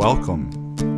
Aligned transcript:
Welcome. 0.00 0.48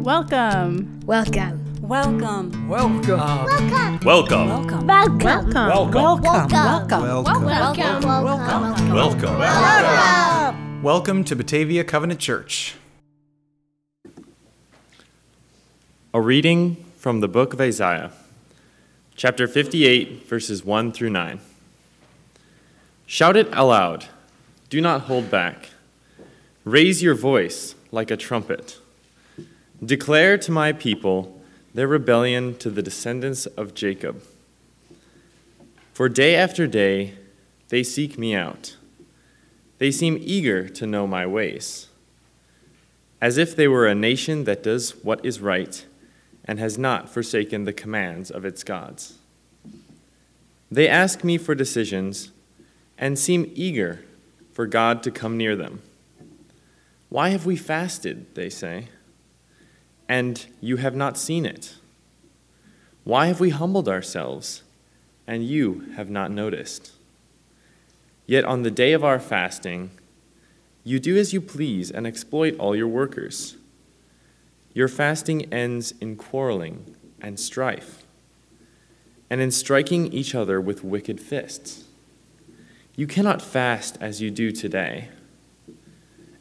Welcome. 0.04 1.00
Welcome. 1.04 1.88
Welcome. 1.88 2.68
Welcome. 2.68 2.68
Welcome. 2.68 3.98
Welcome. 3.98 4.46
Welcome. 4.46 4.86
Welcome. 4.86 5.66
Welcome. 5.66 6.38
Welcome. 6.38 7.02
Welcome. 7.02 8.02
Welcome. 8.22 8.94
Welcome. 8.94 9.38
Welcome 9.40 10.82
Welcome 10.84 11.24
to 11.24 11.34
Batavia 11.34 11.82
Covenant 11.82 12.20
Church. 12.20 12.76
A 16.14 16.20
reading 16.20 16.76
from 16.96 17.18
the 17.18 17.28
book 17.28 17.52
of 17.52 17.60
Isaiah, 17.60 18.12
chapter 19.16 19.48
58, 19.48 20.28
verses 20.28 20.64
1 20.64 20.92
through 20.92 21.10
9. 21.10 21.40
Shout 23.06 23.36
it 23.36 23.48
aloud, 23.52 24.06
do 24.70 24.80
not 24.80 25.02
hold 25.02 25.28
back. 25.28 25.70
Raise 26.64 27.02
your 27.02 27.16
voice 27.16 27.74
like 27.90 28.12
a 28.12 28.16
trumpet. 28.16 28.78
Declare 29.84 30.38
to 30.38 30.52
my 30.52 30.72
people 30.72 31.40
their 31.74 31.88
rebellion 31.88 32.56
to 32.58 32.70
the 32.70 32.82
descendants 32.82 33.46
of 33.46 33.74
Jacob. 33.74 34.22
For 35.92 36.08
day 36.08 36.36
after 36.36 36.66
day 36.66 37.14
they 37.68 37.82
seek 37.82 38.16
me 38.16 38.34
out. 38.34 38.76
They 39.78 39.90
seem 39.90 40.18
eager 40.20 40.68
to 40.68 40.86
know 40.86 41.06
my 41.08 41.26
ways, 41.26 41.88
as 43.20 43.38
if 43.38 43.56
they 43.56 43.66
were 43.66 43.86
a 43.86 43.94
nation 43.94 44.44
that 44.44 44.62
does 44.62 44.92
what 45.02 45.24
is 45.24 45.40
right 45.40 45.84
and 46.44 46.60
has 46.60 46.78
not 46.78 47.08
forsaken 47.08 47.64
the 47.64 47.72
commands 47.72 48.30
of 48.30 48.44
its 48.44 48.62
gods. 48.62 49.18
They 50.70 50.86
ask 50.88 51.24
me 51.24 51.38
for 51.38 51.54
decisions 51.54 52.30
and 52.96 53.18
seem 53.18 53.50
eager 53.54 54.04
for 54.52 54.66
God 54.66 55.02
to 55.02 55.10
come 55.10 55.36
near 55.36 55.56
them. 55.56 55.82
Why 57.08 57.30
have 57.30 57.44
we 57.44 57.56
fasted, 57.56 58.34
they 58.34 58.48
say, 58.48 58.88
and 60.12 60.44
you 60.60 60.76
have 60.76 60.94
not 60.94 61.16
seen 61.16 61.46
it? 61.46 61.72
Why 63.02 63.28
have 63.28 63.40
we 63.40 63.48
humbled 63.48 63.88
ourselves, 63.88 64.62
and 65.26 65.42
you 65.42 65.86
have 65.96 66.10
not 66.10 66.30
noticed? 66.30 66.92
Yet 68.26 68.44
on 68.44 68.62
the 68.62 68.70
day 68.70 68.92
of 68.92 69.02
our 69.02 69.18
fasting, 69.18 69.90
you 70.84 71.00
do 71.00 71.16
as 71.16 71.32
you 71.32 71.40
please 71.40 71.90
and 71.90 72.06
exploit 72.06 72.58
all 72.58 72.76
your 72.76 72.88
workers. 72.88 73.56
Your 74.74 74.86
fasting 74.86 75.50
ends 75.50 75.94
in 75.98 76.16
quarreling 76.16 76.94
and 77.22 77.40
strife, 77.40 78.02
and 79.30 79.40
in 79.40 79.50
striking 79.50 80.12
each 80.12 80.34
other 80.34 80.60
with 80.60 80.84
wicked 80.84 81.22
fists. 81.22 81.84
You 82.96 83.06
cannot 83.06 83.40
fast 83.40 83.96
as 83.98 84.20
you 84.20 84.30
do 84.30 84.52
today 84.52 85.08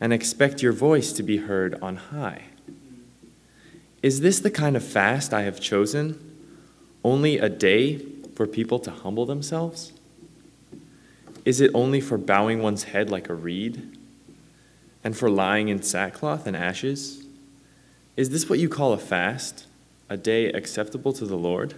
and 0.02 0.12
expect 0.12 0.62
your 0.62 0.74
voice 0.74 1.14
to 1.14 1.24
be 1.24 1.38
heard 1.38 1.80
on 1.82 1.96
high. 1.96 2.51
Is 4.02 4.22
this 4.22 4.40
the 4.40 4.50
kind 4.50 4.76
of 4.76 4.84
fast 4.84 5.34
I 5.34 5.44
have 5.44 5.60
chosen? 5.60 6.20
Only 7.04 7.38
a 7.38 7.50
day 7.50 8.00
for 8.36 8.48
people 8.48 8.80
to 8.80 8.92
humble 8.92 9.26
themselves? 9.26 9.94
Is 11.46 11.62
it 11.62 11.72
only 11.74 12.02
for 12.02 12.18
bowing 12.18 12.62
one's 12.62 12.84
head 12.84 13.10
like 13.10 13.30
a 13.30 13.34
reed 13.36 13.98
and 15.04 15.16
for 15.16 15.30
lying 15.30 15.70
in 15.70 15.84
sackcloth 15.84 16.48
and 16.48 16.56
ashes? 16.56 17.24
Is 18.18 18.32
this 18.32 18.50
what 18.50 18.60
you 18.60 18.70
call 18.70 18.94
a 18.94 18.98
fast, 18.98 19.66
a 20.10 20.18
day 20.18 20.52
acceptable 20.52 21.14
to 21.14 21.26
the 21.26 21.38
Lord? 21.38 21.76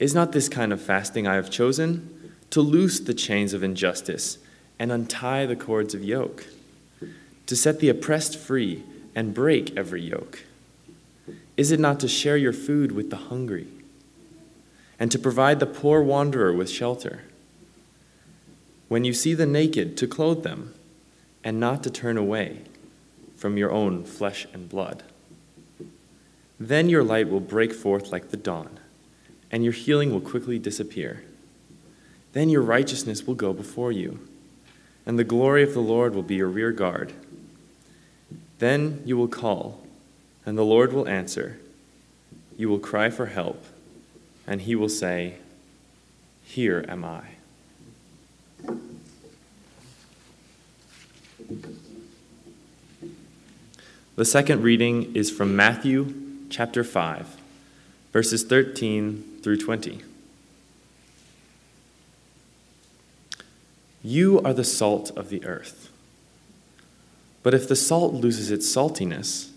Is 0.00 0.14
not 0.14 0.32
this 0.32 0.48
kind 0.48 0.72
of 0.72 0.82
fasting 0.82 1.26
I 1.26 1.34
have 1.34 1.50
chosen? 1.50 2.32
To 2.50 2.60
loose 2.60 3.00
the 3.00 3.14
chains 3.14 3.52
of 3.52 3.62
injustice 3.62 4.38
and 4.78 4.90
untie 4.90 5.46
the 5.46 5.56
cords 5.56 5.94
of 5.94 6.04
yoke, 6.04 6.46
to 7.46 7.56
set 7.56 7.80
the 7.80 7.88
oppressed 7.88 8.36
free 8.36 8.82
and 9.14 9.34
break 9.34 9.76
every 9.76 10.02
yoke? 10.02 10.44
Is 11.56 11.70
it 11.70 11.80
not 11.80 12.00
to 12.00 12.08
share 12.08 12.36
your 12.36 12.52
food 12.52 12.92
with 12.92 13.10
the 13.10 13.16
hungry 13.16 13.68
and 14.98 15.10
to 15.12 15.18
provide 15.18 15.60
the 15.60 15.66
poor 15.66 16.02
wanderer 16.02 16.52
with 16.52 16.70
shelter? 16.70 17.22
When 18.88 19.04
you 19.04 19.12
see 19.12 19.34
the 19.34 19.46
naked, 19.46 19.96
to 19.98 20.06
clothe 20.06 20.42
them 20.42 20.74
and 21.42 21.60
not 21.60 21.82
to 21.84 21.90
turn 21.90 22.16
away 22.16 22.62
from 23.36 23.56
your 23.56 23.70
own 23.70 24.04
flesh 24.04 24.46
and 24.52 24.68
blood. 24.68 25.02
Then 26.58 26.88
your 26.88 27.04
light 27.04 27.28
will 27.28 27.40
break 27.40 27.72
forth 27.72 28.10
like 28.10 28.30
the 28.30 28.36
dawn, 28.36 28.78
and 29.50 29.64
your 29.64 29.72
healing 29.72 30.12
will 30.12 30.20
quickly 30.20 30.58
disappear. 30.58 31.24
Then 32.32 32.48
your 32.48 32.62
righteousness 32.62 33.26
will 33.26 33.34
go 33.34 33.52
before 33.52 33.92
you, 33.92 34.26
and 35.04 35.18
the 35.18 35.24
glory 35.24 35.62
of 35.62 35.74
the 35.74 35.80
Lord 35.80 36.14
will 36.14 36.22
be 36.22 36.36
your 36.36 36.48
rear 36.48 36.72
guard. 36.72 37.12
Then 38.58 39.02
you 39.04 39.16
will 39.16 39.28
call, 39.28 39.83
and 40.46 40.58
the 40.58 40.64
Lord 40.64 40.92
will 40.92 41.08
answer. 41.08 41.58
You 42.56 42.68
will 42.68 42.78
cry 42.78 43.10
for 43.10 43.26
help, 43.26 43.64
and 44.46 44.60
he 44.62 44.74
will 44.74 44.88
say, 44.88 45.36
Here 46.44 46.84
am 46.88 47.04
I. 47.04 47.22
The 54.16 54.24
second 54.24 54.62
reading 54.62 55.14
is 55.16 55.30
from 55.30 55.56
Matthew 55.56 56.14
chapter 56.48 56.84
5, 56.84 57.36
verses 58.12 58.44
13 58.44 59.40
through 59.42 59.58
20. 59.58 60.02
You 64.04 64.40
are 64.42 64.52
the 64.52 64.62
salt 64.62 65.10
of 65.16 65.30
the 65.30 65.44
earth. 65.44 65.90
But 67.42 67.54
if 67.54 67.66
the 67.66 67.74
salt 67.74 68.14
loses 68.14 68.50
its 68.50 68.72
saltiness, 68.72 69.50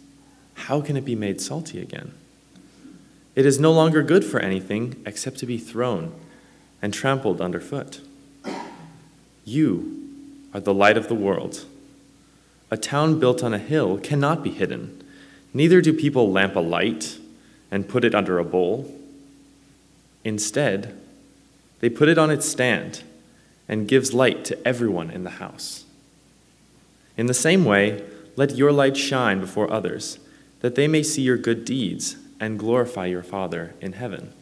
how 0.57 0.81
can 0.81 0.97
it 0.97 1.05
be 1.05 1.15
made 1.15 1.39
salty 1.39 1.79
again? 1.81 2.13
It 3.35 3.45
is 3.45 3.59
no 3.59 3.71
longer 3.71 4.01
good 4.01 4.25
for 4.25 4.39
anything 4.39 5.01
except 5.05 5.37
to 5.39 5.45
be 5.45 5.57
thrown 5.57 6.13
and 6.81 6.93
trampled 6.93 7.39
underfoot. 7.39 8.01
You 9.45 10.09
are 10.53 10.59
the 10.59 10.73
light 10.73 10.97
of 10.97 11.07
the 11.07 11.15
world. 11.15 11.65
A 12.69 12.77
town 12.77 13.19
built 13.19 13.43
on 13.43 13.53
a 13.53 13.59
hill 13.59 13.97
cannot 13.97 14.43
be 14.43 14.49
hidden. 14.49 15.03
Neither 15.53 15.81
do 15.81 15.93
people 15.93 16.31
lamp 16.31 16.55
a 16.55 16.59
light 16.59 17.17
and 17.71 17.87
put 17.87 18.03
it 18.03 18.15
under 18.15 18.39
a 18.39 18.43
bowl. 18.43 18.93
Instead, 20.23 20.99
they 21.79 21.89
put 21.89 22.09
it 22.09 22.17
on 22.17 22.29
its 22.29 22.47
stand 22.47 23.03
and 23.69 23.87
gives 23.87 24.13
light 24.13 24.43
to 24.45 24.67
everyone 24.67 25.11
in 25.11 25.23
the 25.23 25.29
house. 25.29 25.85
In 27.15 27.27
the 27.27 27.33
same 27.33 27.63
way, 27.63 28.03
let 28.35 28.55
your 28.55 28.71
light 28.71 28.97
shine 28.97 29.39
before 29.39 29.71
others, 29.71 30.19
that 30.61 30.75
they 30.75 30.87
may 30.87 31.03
see 31.03 31.21
your 31.21 31.37
good 31.37 31.65
deeds 31.65 32.15
and 32.39 32.59
glorify 32.59 33.05
your 33.05 33.23
Father 33.23 33.73
in 33.81 33.93
heaven. 33.93 34.33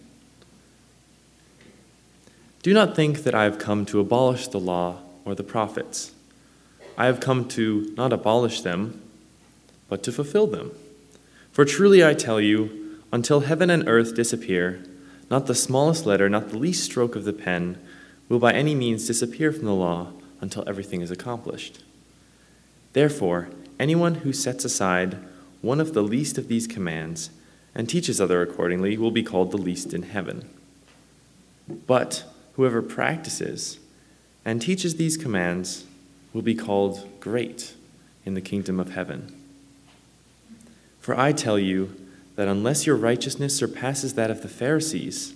Do 2.62 2.74
not 2.74 2.96
think 2.96 3.24
that 3.24 3.36
I 3.36 3.44
have 3.44 3.60
come 3.60 3.86
to 3.88 4.00
abolish 4.00 4.48
the 4.48 4.60
law 4.60 5.02
or 5.24 5.36
the 5.36 5.44
prophets. 5.44 6.14
I 6.98 7.06
have 7.06 7.20
come 7.20 7.48
to 7.50 7.94
not 7.96 8.14
abolish 8.14 8.62
them, 8.62 9.02
but 9.88 10.02
to 10.04 10.12
fulfill 10.12 10.48
them. 10.48 10.72
For 11.52 11.64
truly 11.64 12.04
I 12.04 12.14
tell 12.14 12.42
you, 12.42 13.00
until 13.12 13.42
heaven 13.42 13.70
and 13.70 13.88
earth 13.88 14.16
disappear, 14.16 14.84
not 15.30 15.46
the 15.46 15.56
smallest 15.56 16.06
letter, 16.06 16.28
not 16.28 16.50
the 16.50 16.58
least 16.58 16.84
stroke 16.84 17.16
of 17.16 17.24
the 17.24 17.34
pen, 17.34 17.78
will 18.30 18.40
by 18.40 18.54
any 18.54 18.76
means 18.76 19.08
disappear 19.08 19.52
from 19.52 19.66
the 19.66 19.74
law 19.74 20.12
until 20.42 20.68
everything 20.68 21.02
is 21.02 21.12
accomplished. 21.12 21.84
Therefore, 22.94 23.50
anyone 23.80 24.16
who 24.16 24.34
sets 24.34 24.66
aside 24.66 25.18
one 25.66 25.82
of 25.82 25.96
the 25.96 26.04
least 26.04 26.38
of 26.38 26.48
these 26.48 26.68
commands 26.68 27.32
and 27.74 27.90
teaches 27.90 28.22
other 28.22 28.44
accordingly 28.44 28.96
will 28.98 29.10
be 29.10 29.24
called 29.24 29.50
the 29.50 29.58
least 29.58 29.96
in 29.96 30.04
heaven. 30.04 30.48
But 31.68 32.24
whoever 32.54 32.84
practices 32.84 33.80
and 34.46 34.62
teaches 34.62 34.96
these 34.96 35.18
commands 35.18 35.86
will 36.34 36.44
be 36.44 36.54
called 36.54 37.10
great 37.20 37.74
in 38.26 38.36
the 38.36 38.42
kingdom 38.42 38.80
of 38.80 38.92
heaven. 38.92 39.36
For 41.00 41.20
I 41.20 41.32
tell 41.32 41.58
you 41.58 41.96
that 42.36 42.48
unless 42.48 42.86
your 42.86 42.96
righteousness 42.96 43.56
surpasses 43.56 44.14
that 44.14 44.30
of 44.30 44.44
the 44.44 44.48
Pharisees 44.48 45.34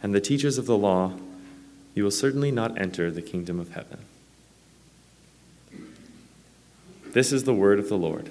and 0.00 0.14
the 0.14 0.20
teachers 0.20 0.58
of 0.58 0.66
the 0.66 0.78
law, 0.78 1.14
you 1.94 2.04
will 2.04 2.12
certainly 2.12 2.52
not 2.52 2.80
enter 2.80 3.10
the 3.10 3.20
kingdom 3.20 3.58
of 3.58 3.72
heaven. 3.72 3.98
This 7.06 7.32
is 7.32 7.42
the 7.42 7.54
word 7.54 7.80
of 7.80 7.88
the 7.88 7.98
Lord. 7.98 8.30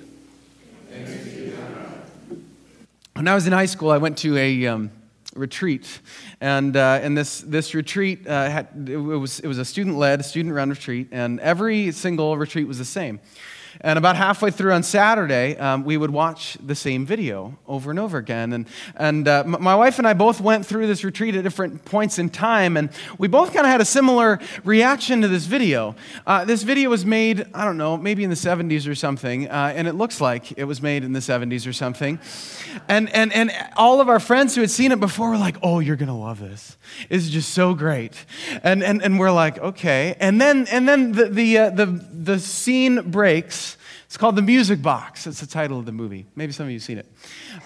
When 3.14 3.28
I 3.28 3.36
was 3.36 3.46
in 3.46 3.52
high 3.52 3.66
school, 3.66 3.92
I 3.92 3.98
went 3.98 4.18
to 4.20 4.38
a 4.38 4.68
um, 4.68 4.90
retreat, 5.36 6.00
and 6.40 6.78
uh, 6.78 7.00
and 7.02 7.18
this 7.18 7.42
this 7.42 7.76
retreat 7.76 8.26
uh, 8.26 8.50
had 8.50 8.88
it 8.88 8.96
was 8.96 9.42
it 9.42 9.48
was 9.48 9.58
a 9.58 9.66
student 9.66 9.98
led 9.98 10.24
student 10.24 10.56
run 10.56 10.70
retreat, 10.70 11.10
and 11.12 11.40
every 11.42 11.92
single 11.92 12.38
retreat 12.38 12.68
was 12.68 12.78
the 12.78 12.86
same. 12.86 13.20
And 13.80 13.98
about 13.98 14.18
halfway 14.18 14.52
through 14.52 14.74
on 14.74 14.84
Saturday, 14.84 15.58
um, 15.58 15.86
we 15.86 15.96
would 15.96 16.12
watch 16.12 16.58
the 16.62 16.76
same 16.76 17.06
video 17.06 17.58
over 17.68 17.90
and 17.90 18.00
over 18.00 18.18
again. 18.18 18.52
And, 18.54 18.68
and 18.96 19.28
uh, 19.28 19.44
m- 19.46 19.58
my 19.62 19.76
wife 19.76 19.98
and 19.98 20.08
I 20.08 20.14
both 20.14 20.42
went 20.42 20.66
through 20.66 20.88
this 20.88 21.04
retreat 21.04 21.36
at 21.36 21.44
different 21.44 21.86
points 21.86 22.20
in 22.20 22.30
time, 22.30 22.76
and 22.76 22.90
we 23.18 23.28
both 23.28 23.54
kind 23.54 23.66
of 23.66 23.72
had 23.72 23.82
a 23.82 23.86
similar 23.86 24.40
reaction 24.64 25.22
to 25.22 25.28
this 25.28 25.46
video. 25.46 25.96
Uh, 26.28 26.44
this 26.44 26.64
video 26.64 26.90
was 26.90 27.06
made, 27.06 27.46
I 27.54 27.64
don't 27.64 27.78
know, 27.78 27.96
maybe 27.98 28.24
in 28.24 28.30
the 28.30 28.36
70s 28.36 28.90
or 28.90 28.96
something, 28.96 29.48
uh, 29.48 29.74
and 29.76 29.88
it 29.88 29.94
looks 29.94 30.20
like 30.20 30.58
it 30.58 30.66
was 30.66 30.82
made 30.82 31.04
in 31.04 31.14
the 31.14 31.20
70s 31.20 31.68
or 31.68 31.74
something. 31.74 32.20
And, 32.88 33.10
and, 33.14 33.32
and 33.34 33.52
all 33.78 34.02
of 34.02 34.10
our 34.10 34.20
friends 34.20 34.56
who 34.56 34.62
had 34.62 34.72
seen 34.72 34.92
it 34.92 35.00
before 35.00 35.30
were 35.30 35.38
like, 35.38 35.58
oh, 35.64 35.80
you're 35.80 35.96
going 35.96 36.08
to 36.08 36.14
love 36.14 36.40
this. 36.40 36.78
It's 37.10 37.30
just 37.30 37.54
so 37.54 37.74
great. 37.74 38.14
And, 38.64 38.84
and, 38.84 39.02
and 39.02 39.20
we're 39.20 39.32
like, 39.32 39.58
okay. 39.60 40.16
And 40.20 40.42
then, 40.42 40.68
and 40.68 40.88
then 40.88 41.12
the, 41.14 41.26
the, 41.30 41.58
uh, 41.58 41.70
the, 41.70 41.86
the 41.86 42.40
scene 42.40 43.12
breaks. 43.12 43.71
It's 44.12 44.18
called 44.18 44.36
The 44.36 44.42
Music 44.42 44.82
Box. 44.82 45.24
That's 45.24 45.40
the 45.40 45.48
title 45.48 45.80
of 45.80 45.86
the 45.86 45.94
movie. 45.94 46.26
Maybe 46.36 46.52
some 46.52 46.66
of 46.66 46.70
you 46.70 46.80
have 46.80 46.84
seen 46.84 46.98
it. 46.98 47.10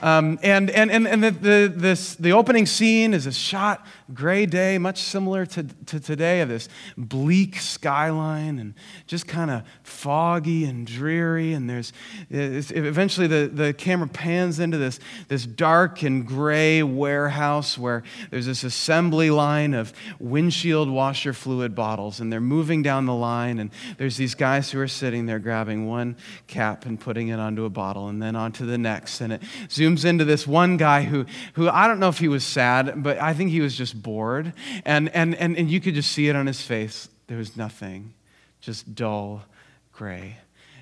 Um, 0.04 0.38
and 0.44 0.70
and, 0.70 0.92
and, 0.92 1.08
and 1.08 1.24
the, 1.24 1.32
the, 1.32 1.74
this, 1.76 2.14
the 2.14 2.34
opening 2.34 2.68
scene 2.68 3.16
is 3.16 3.26
a 3.26 3.32
shot, 3.32 3.84
gray 4.14 4.46
day, 4.46 4.78
much 4.78 5.02
similar 5.02 5.48
to, 5.48 5.64
to 5.64 6.00
today, 6.00 6.42
of 6.42 6.50
this 6.50 6.70
bleak 6.98 7.56
skyline 7.56 8.60
and 8.60 8.76
just 9.08 9.28
kind 9.28 9.50
of 9.50 9.64
foggy 9.82 10.66
and 10.66 10.86
dreary. 10.86 11.54
And 11.54 11.68
there's 11.68 11.92
eventually 12.30 13.26
the, 13.26 13.50
the 13.52 13.74
camera 13.74 14.08
pans 14.08 14.60
into 14.60 14.78
this, 14.78 15.00
this 15.28 15.48
dark 15.48 16.04
and 16.04 16.28
gray 16.28 16.84
warehouse 16.84 17.76
where 17.76 18.04
there's 18.30 18.46
this 18.46 18.64
assembly 18.64 19.32
line 19.32 19.74
of 19.74 19.94
windshield 20.20 20.92
washer 20.92 21.34
fluid 21.34 21.74
bottles. 21.74 22.20
And 22.20 22.32
they're 22.32 22.40
moving 22.40 22.84
down 22.84 23.08
the 23.08 23.16
line. 23.16 23.58
And 23.58 23.72
there's 23.98 24.18
these 24.18 24.36
guys 24.36 24.70
who 24.70 24.80
are 24.80 24.88
sitting 24.88 25.26
there 25.26 25.40
grabbing 25.40 25.88
one 25.88 26.18
cap 26.48 26.86
and 26.86 27.00
putting 27.00 27.30
it 27.30 27.40
onto 27.40 27.66
a 27.66 27.70
bottle 27.70 28.08
and 28.08 28.22
then 28.22 28.36
onto 28.36 28.66
the 28.66 28.78
next. 28.78 29.22
And 29.22 29.34
it 29.34 29.42
zooms 29.68 30.06
into 30.06 30.26
this 30.26 30.46
one 30.48 30.78
guy 30.78 31.04
who, 31.04 31.26
who 31.54 31.70
I 31.70 31.88
don't 31.88 32.00
know 32.00 32.10
if 32.10 32.20
he 32.20 32.28
was 32.28 32.44
sad, 32.44 33.04
but 33.04 33.20
I 33.20 33.34
think 33.34 33.52
he 33.52 33.62
was 33.62 33.76
just 33.76 34.02
bored. 34.02 34.54
And, 34.86 35.10
and, 35.10 35.36
and, 35.36 35.58
and 35.58 35.70
you 35.70 35.80
could 35.80 35.96
just 35.96 36.12
see 36.12 36.28
it 36.28 36.36
on 36.36 36.48
his 36.48 36.62
face. 36.62 37.10
There 37.28 37.38
was 37.38 37.58
nothing, 37.58 38.14
just 38.62 38.96
dull 38.96 39.44
gray. 39.92 40.38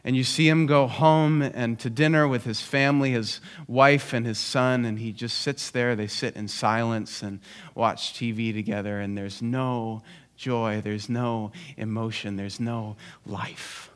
And 0.05 0.17
you 0.17 0.25
see 0.25 0.49
him 0.49 0.65
go 0.65 0.87
home 0.87 1.41
and 1.41 1.79
to 1.79 1.89
dinner 1.89 2.27
with 2.27 2.43
his 2.43 2.61
family, 2.61 3.11
his 3.11 3.39
wife 3.67 4.11
and 4.11 4.25
his 4.25 4.37
son, 4.37 4.83
and 4.83 4.99
he 4.99 5.13
just 5.13 5.37
sits 5.39 5.69
there. 5.69 5.95
They 5.95 6.07
sit 6.07 6.35
in 6.35 6.49
silence 6.49 7.21
and 7.21 7.39
watch 7.73 8.13
TV 8.13 8.53
together, 8.53 8.99
and 8.99 9.17
there's 9.17 9.41
no 9.41 10.03
joy, 10.35 10.81
there's 10.81 11.07
no 11.07 11.53
emotion, 11.77 12.35
there's 12.35 12.59
no 12.59 12.97
life. 13.25 13.92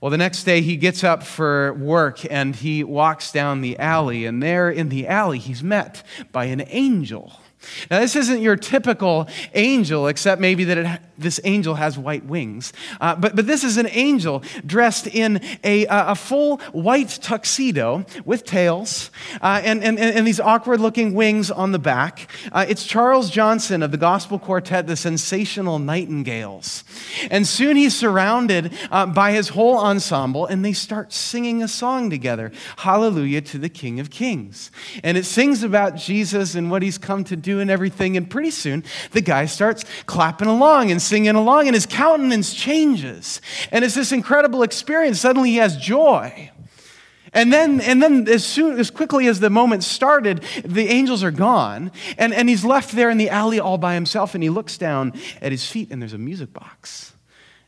Well, 0.00 0.10
the 0.10 0.16
next 0.16 0.44
day 0.44 0.62
he 0.62 0.76
gets 0.76 1.04
up 1.04 1.22
for 1.22 1.74
work 1.74 2.24
and 2.30 2.56
he 2.56 2.82
walks 2.82 3.30
down 3.32 3.60
the 3.60 3.78
alley, 3.78 4.24
and 4.24 4.42
there 4.42 4.70
in 4.70 4.88
the 4.88 5.06
alley 5.06 5.38
he's 5.38 5.62
met 5.62 6.02
by 6.32 6.46
an 6.46 6.64
angel. 6.68 7.38
Now, 7.90 8.00
this 8.00 8.16
isn't 8.16 8.40
your 8.40 8.56
typical 8.56 9.28
angel, 9.54 10.08
except 10.08 10.40
maybe 10.40 10.64
that 10.64 10.78
it, 10.78 11.00
this 11.18 11.40
angel 11.44 11.74
has 11.74 11.98
white 11.98 12.24
wings. 12.24 12.72
Uh, 13.00 13.14
but, 13.14 13.36
but 13.36 13.46
this 13.46 13.64
is 13.64 13.76
an 13.76 13.88
angel 13.90 14.42
dressed 14.64 15.06
in 15.06 15.40
a, 15.62 15.86
a 15.90 16.14
full 16.14 16.58
white 16.72 17.18
tuxedo 17.22 18.06
with 18.24 18.44
tails 18.44 19.10
uh, 19.42 19.60
and, 19.62 19.84
and, 19.84 19.98
and 19.98 20.26
these 20.26 20.40
awkward 20.40 20.80
looking 20.80 21.14
wings 21.14 21.50
on 21.50 21.72
the 21.72 21.78
back. 21.78 22.30
Uh, 22.50 22.64
it's 22.68 22.84
Charles 22.86 23.30
Johnson 23.30 23.82
of 23.82 23.90
the 23.90 23.98
gospel 23.98 24.38
quartet, 24.38 24.86
the 24.86 24.96
Sensational 24.96 25.78
Nightingales. 25.78 26.84
And 27.30 27.46
soon 27.46 27.76
he's 27.76 27.94
surrounded 27.96 28.72
uh, 28.90 29.06
by 29.06 29.32
his 29.32 29.50
whole 29.50 29.76
ensemble, 29.78 30.46
and 30.46 30.64
they 30.64 30.72
start 30.72 31.12
singing 31.12 31.62
a 31.62 31.68
song 31.68 32.08
together 32.08 32.52
Hallelujah 32.78 33.42
to 33.42 33.58
the 33.58 33.68
King 33.68 34.00
of 34.00 34.10
Kings. 34.10 34.70
And 35.04 35.18
it 35.18 35.24
sings 35.24 35.62
about 35.62 35.96
Jesus 35.96 36.54
and 36.54 36.70
what 36.70 36.82
he's 36.82 36.98
come 36.98 37.24
to 37.24 37.36
do 37.36 37.49
and 37.58 37.70
everything. 37.70 38.16
And 38.16 38.30
pretty 38.30 38.50
soon, 38.50 38.84
the 39.10 39.20
guy 39.20 39.46
starts 39.46 39.84
clapping 40.06 40.46
along 40.46 40.92
and 40.92 41.02
singing 41.02 41.34
along, 41.34 41.66
and 41.66 41.74
his 41.74 41.86
countenance 41.86 42.54
changes. 42.54 43.40
And 43.72 43.84
it's 43.84 43.94
this 43.94 44.12
incredible 44.12 44.62
experience. 44.62 45.18
Suddenly, 45.20 45.50
he 45.50 45.56
has 45.56 45.76
joy. 45.76 46.52
And 47.32 47.52
then, 47.52 47.80
and 47.80 48.02
then 48.02 48.28
as 48.28 48.44
soon 48.44 48.78
as 48.78 48.90
quickly 48.90 49.26
as 49.26 49.40
the 49.40 49.50
moment 49.50 49.84
started, 49.84 50.44
the 50.64 50.88
angels 50.88 51.22
are 51.22 51.30
gone, 51.30 51.92
and, 52.18 52.34
and 52.34 52.48
he's 52.48 52.64
left 52.64 52.92
there 52.92 53.08
in 53.08 53.18
the 53.18 53.30
alley 53.30 53.60
all 53.60 53.78
by 53.78 53.94
himself, 53.94 54.34
and 54.34 54.42
he 54.42 54.50
looks 54.50 54.76
down 54.76 55.12
at 55.40 55.52
his 55.52 55.64
feet, 55.64 55.90
and 55.90 56.02
there's 56.02 56.12
a 56.12 56.18
music 56.18 56.52
box 56.52 57.14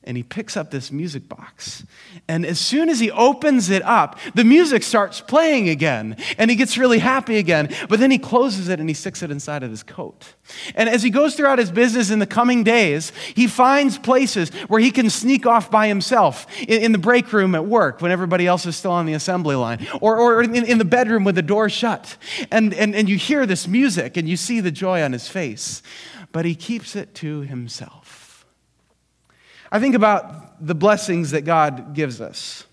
and 0.04 0.16
he 0.16 0.22
picks 0.22 0.56
up 0.56 0.70
this 0.70 0.90
music 0.90 1.28
box. 1.28 1.84
And 2.26 2.44
as 2.44 2.58
soon 2.58 2.88
as 2.88 2.98
he 2.98 3.10
opens 3.10 3.70
it 3.70 3.82
up, 3.82 4.18
the 4.34 4.44
music 4.44 4.82
starts 4.82 5.20
playing 5.20 5.68
again, 5.68 6.16
and 6.38 6.50
he 6.50 6.56
gets 6.56 6.76
really 6.76 6.98
happy 6.98 7.38
again. 7.38 7.72
But 7.88 8.00
then 8.00 8.10
he 8.10 8.18
closes 8.18 8.68
it 8.68 8.80
and 8.80 8.88
he 8.88 8.94
sticks 8.94 9.22
it 9.22 9.30
inside 9.30 9.62
of 9.62 9.70
his 9.70 9.82
coat. 9.82 10.34
And 10.74 10.88
as 10.88 11.02
he 11.02 11.10
goes 11.10 11.36
throughout 11.36 11.58
his 11.58 11.70
business 11.70 12.10
in 12.10 12.18
the 12.18 12.26
coming 12.26 12.64
days, 12.64 13.12
he 13.34 13.46
finds 13.46 13.96
places 13.98 14.50
where 14.68 14.80
he 14.80 14.90
can 14.90 15.08
sneak 15.08 15.46
off 15.46 15.70
by 15.70 15.86
himself 15.88 16.46
in, 16.60 16.82
in 16.82 16.92
the 16.92 16.98
break 16.98 17.32
room 17.32 17.54
at 17.54 17.64
work 17.64 18.00
when 18.00 18.10
everybody 18.10 18.46
else 18.46 18.66
is 18.66 18.76
still 18.76 18.92
on 18.92 19.06
the 19.06 19.14
assembly 19.14 19.54
line, 19.54 19.86
or, 20.00 20.18
or 20.18 20.42
in, 20.42 20.54
in 20.54 20.78
the 20.78 20.84
bedroom 20.84 21.24
with 21.24 21.36
the 21.36 21.42
door 21.42 21.68
shut. 21.68 22.16
And, 22.50 22.74
and, 22.74 22.94
and 22.94 23.08
you 23.08 23.16
hear 23.16 23.46
this 23.46 23.68
music 23.68 24.16
and 24.16 24.28
you 24.28 24.36
see 24.36 24.60
the 24.60 24.72
joy 24.72 25.02
on 25.02 25.12
his 25.12 25.28
face, 25.28 25.82
but 26.32 26.44
he 26.44 26.54
keeps 26.54 26.96
it 26.96 27.14
to 27.16 27.42
himself. 27.42 28.01
I 29.74 29.80
think 29.80 29.94
about 29.94 30.66
the 30.66 30.74
blessings 30.74 31.30
that 31.30 31.46
God 31.46 31.94
gives 31.94 32.20
us. 32.20 32.66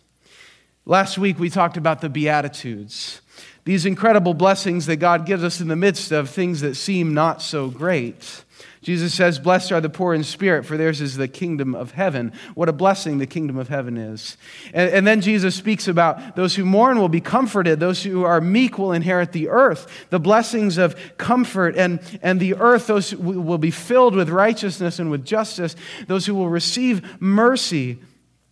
Last 0.86 1.18
week 1.18 1.40
we 1.40 1.50
talked 1.50 1.78
about 1.78 2.02
the 2.02 2.10
Beatitudes, 2.10 3.22
these 3.64 3.86
incredible 3.86 4.34
blessings 4.34 4.86
that 4.88 4.98
God 4.98 5.26
gives 5.26 5.42
us 5.42 5.62
in 5.62 5.70
the 5.70 5.78
midst 5.78 6.12
of 6.12 6.30
things 6.30 6.60
that 6.60 6.76
seem 6.76 7.14
not 7.14 7.42
so 7.42 7.70
great. 7.70 8.44
Jesus 8.82 9.14
says, 9.14 9.40
Blessed 9.40 9.74
are 9.74 9.82
the 9.82 9.90
poor 9.90 10.14
in 10.14 10.24
spirit, 10.24 10.66
for 10.66 10.78
theirs 10.78 11.02
is 11.02 11.18
the 11.18 11.28
kingdom 11.28 11.76
of 11.76 11.92
heaven. 11.92 12.32
What 12.56 12.70
a 12.70 12.74
blessing 12.74 13.18
the 13.18 13.28
kingdom 13.28 13.58
of 13.58 13.68
heaven 13.68 13.98
is. 13.98 14.38
And, 14.74 14.90
and, 14.92 15.08
then 15.08 15.20
Jesus 15.20 15.54
speaks 15.56 15.88
about 15.88 16.38
those 16.38 16.56
who 16.56 16.64
mourn 16.64 16.98
will 16.98 17.10
be 17.10 17.20
comforted, 17.20 17.80
those 17.80 18.04
who 18.04 18.24
are 18.24 18.40
meek 18.40 18.78
will 18.78 18.94
inherit 18.94 19.34
the 19.34 19.50
earth, 19.50 20.08
the 20.12 20.20
blessings 20.20 20.78
of 20.78 20.96
comfort 21.18 21.76
and, 21.76 22.00
and 22.22 22.40
the 22.40 22.56
earth, 22.56 22.88
those 22.88 23.14
will 23.14 23.58
be 23.58 23.72
filled 23.72 24.16
with 24.16 24.30
righteousness 24.30 24.98
and 24.98 25.12
with 25.12 25.26
justice, 25.26 25.76
those 26.08 26.26
who 26.26 26.36
will 26.36 26.50
receive 26.50 27.22
mercy, 27.22 28.00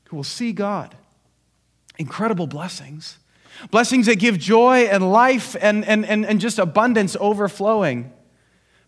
who 0.10 0.18
will 0.18 0.24
see 0.26 0.52
God. 0.52 0.94
Incredible 1.98 2.48
blessings. 2.48 3.18
Blessings 3.72 4.08
that 4.08 4.20
give 4.20 4.38
joy 4.38 4.82
and 4.82 5.10
life 5.10 5.56
and, 5.60 5.86
and, 5.86 6.06
and, 6.06 6.26
and 6.26 6.42
just 6.42 6.60
abundance 6.60 7.16
overflowing. 7.20 8.12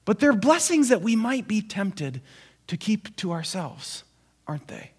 But 0.05 0.19
they're 0.19 0.33
blessings 0.33 0.89
that 0.89 1.01
we 1.01 1.15
might 1.15 1.47
be 1.47 1.61
tempted 1.61 2.21
to 2.67 2.77
keep 2.77 3.15
to 3.17 3.31
ourselves, 3.31 4.03
aren't 4.47 4.67
they? 4.67 4.91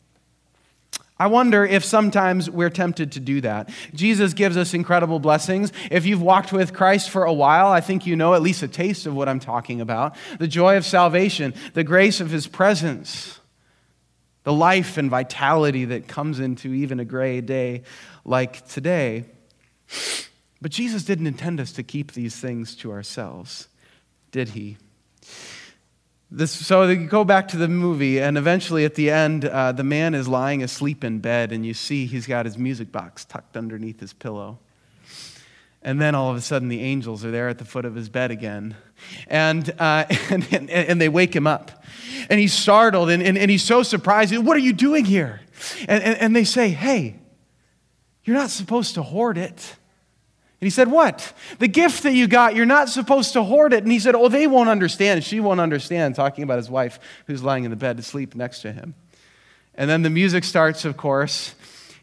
I 1.21 1.27
wonder 1.27 1.67
if 1.67 1.85
sometimes 1.85 2.49
we're 2.49 2.71
tempted 2.71 3.13
to 3.13 3.21
do 3.21 3.43
that. 3.43 3.69
Jesus 3.93 4.33
gives 4.33 4.57
us 4.57 4.73
incredible 4.73 5.19
blessings. 5.19 5.71
If 5.91 6.07
you've 6.07 6.23
walked 6.23 6.51
with 6.51 6.73
Christ 6.73 7.11
for 7.11 7.25
a 7.25 7.33
while, 7.33 7.67
I 7.67 7.83
think 7.83 8.07
you 8.07 8.17
know 8.17 8.33
at 8.33 8.41
least 8.41 8.63
a 8.63 8.69
taste 8.69 9.05
of 9.05 9.15
what 9.15 9.29
I'm 9.29 9.39
talking 9.39 9.83
about 9.83 10.17
the 10.39 10.49
joy 10.49 10.79
of 10.79 10.87
salvation, 10.87 11.53
the 11.75 11.85
grace 11.85 12.23
of 12.23 12.31
his 12.31 12.47
presence, 12.47 13.39
the 14.45 14.53
life 14.53 14.97
and 14.97 15.11
vitality 15.11 15.85
that 15.85 16.09
comes 16.09 16.41
into 16.41 16.73
even 16.73 16.99
a 16.99 17.05
gray 17.05 17.43
day 17.43 17.83
like 18.25 18.67
today. 18.69 19.27
But 20.63 20.71
Jesus 20.71 21.05
didn't 21.05 21.27
intend 21.27 21.61
us 21.61 21.73
to 21.73 21.83
keep 21.83 22.13
these 22.13 22.37
things 22.37 22.75
to 22.77 22.93
ourselves, 22.93 23.69
did 24.31 24.49
he? 24.51 24.79
This, 26.33 26.53
so 26.53 26.89
you 26.89 27.09
go 27.09 27.25
back 27.25 27.49
to 27.49 27.57
the 27.57 27.67
movie, 27.67 28.21
and 28.21 28.39
eventually 28.39 28.85
at 28.85 28.95
the 28.95 29.11
end, 29.11 29.45
uh, 29.45 29.73
the 29.73 29.83
man 29.83 30.15
is 30.15 30.29
lying 30.29 30.63
asleep 30.63 31.03
in 31.03 31.19
bed, 31.19 31.51
and 31.51 31.67
you 31.67 31.75
see 31.75 32.07
he's 32.07 32.27
got 32.27 32.47
his 32.47 32.57
music 32.57 32.93
box 32.93 33.25
tucked 33.25 33.57
underneath 33.57 33.99
his 33.99 34.13
pillow. 34.13 34.61
And 35.83 36.01
then 36.01 36.15
all 36.15 36.31
of 36.31 36.37
a 36.37 36.41
sudden, 36.41 36.69
the 36.69 36.83
angels 36.83 37.25
are 37.25 37.33
there 37.33 37.49
at 37.49 37.59
the 37.59 37.65
foot 37.65 37.85
of 37.85 37.97
his 37.97 38.09
bed 38.09 38.31
again. 38.31 38.77
And, 39.27 39.75
uh, 39.79 40.05
and, 40.31 40.47
and, 40.53 40.71
and, 40.71 41.01
they 41.01 41.09
wake 41.09 41.35
him 41.35 41.49
up. 41.49 41.85
And 42.29 42.39
he's 42.39 42.53
startled, 42.53 43.11
and, 43.11 43.23
and, 43.23 43.37
and 43.37 43.51
he's 43.51 43.65
so 43.65 43.83
surprised. 43.83 44.37
What 44.37 44.57
are 44.57 44.61
you 44.61 44.73
doing 44.73 45.05
here? 45.05 45.41
And, 45.89 46.03
and, 46.05 46.19
and 46.19 46.37
they 46.37 46.45
say, 46.45 46.69
Hey, 46.69 47.17
you're 48.25 48.37
not 48.37 48.51
supposed 48.51 48.95
to 48.95 49.03
hoard 49.03 49.37
it. 49.37 49.77
And 50.61 50.67
he 50.67 50.71
said, 50.71 50.91
What? 50.91 51.33
The 51.59 51.69
gift 51.69 52.03
that 52.03 52.13
you 52.13 52.29
got, 52.29 52.55
you're 52.55 52.67
not 52.67 52.91
supposed 52.91 53.33
to 53.33 53.43
hoard 53.43 53.73
it. 53.73 53.83
And 53.83 53.91
he 53.91 53.99
said, 53.99 54.15
Oh, 54.15 54.29
they 54.29 54.47
won't 54.47 54.69
understand. 54.69 55.25
She 55.25 55.41
won't 55.41 55.61
understand, 55.61 56.15
talking 56.15 56.45
about 56.45 56.59
his 56.59 56.69
wife 56.69 56.99
who's 57.27 57.43
lying 57.43 57.65
in 57.65 57.71
the 57.71 57.77
bed 57.77 57.97
to 57.97 58.03
sleep 58.03 58.35
next 58.35 58.61
to 58.63 58.73
him. 58.73 58.95
And 59.75 59.89
then 59.89 60.03
the 60.03 60.11
music 60.11 60.45
starts, 60.45 60.85
of 60.85 60.99
course, 60.99 61.55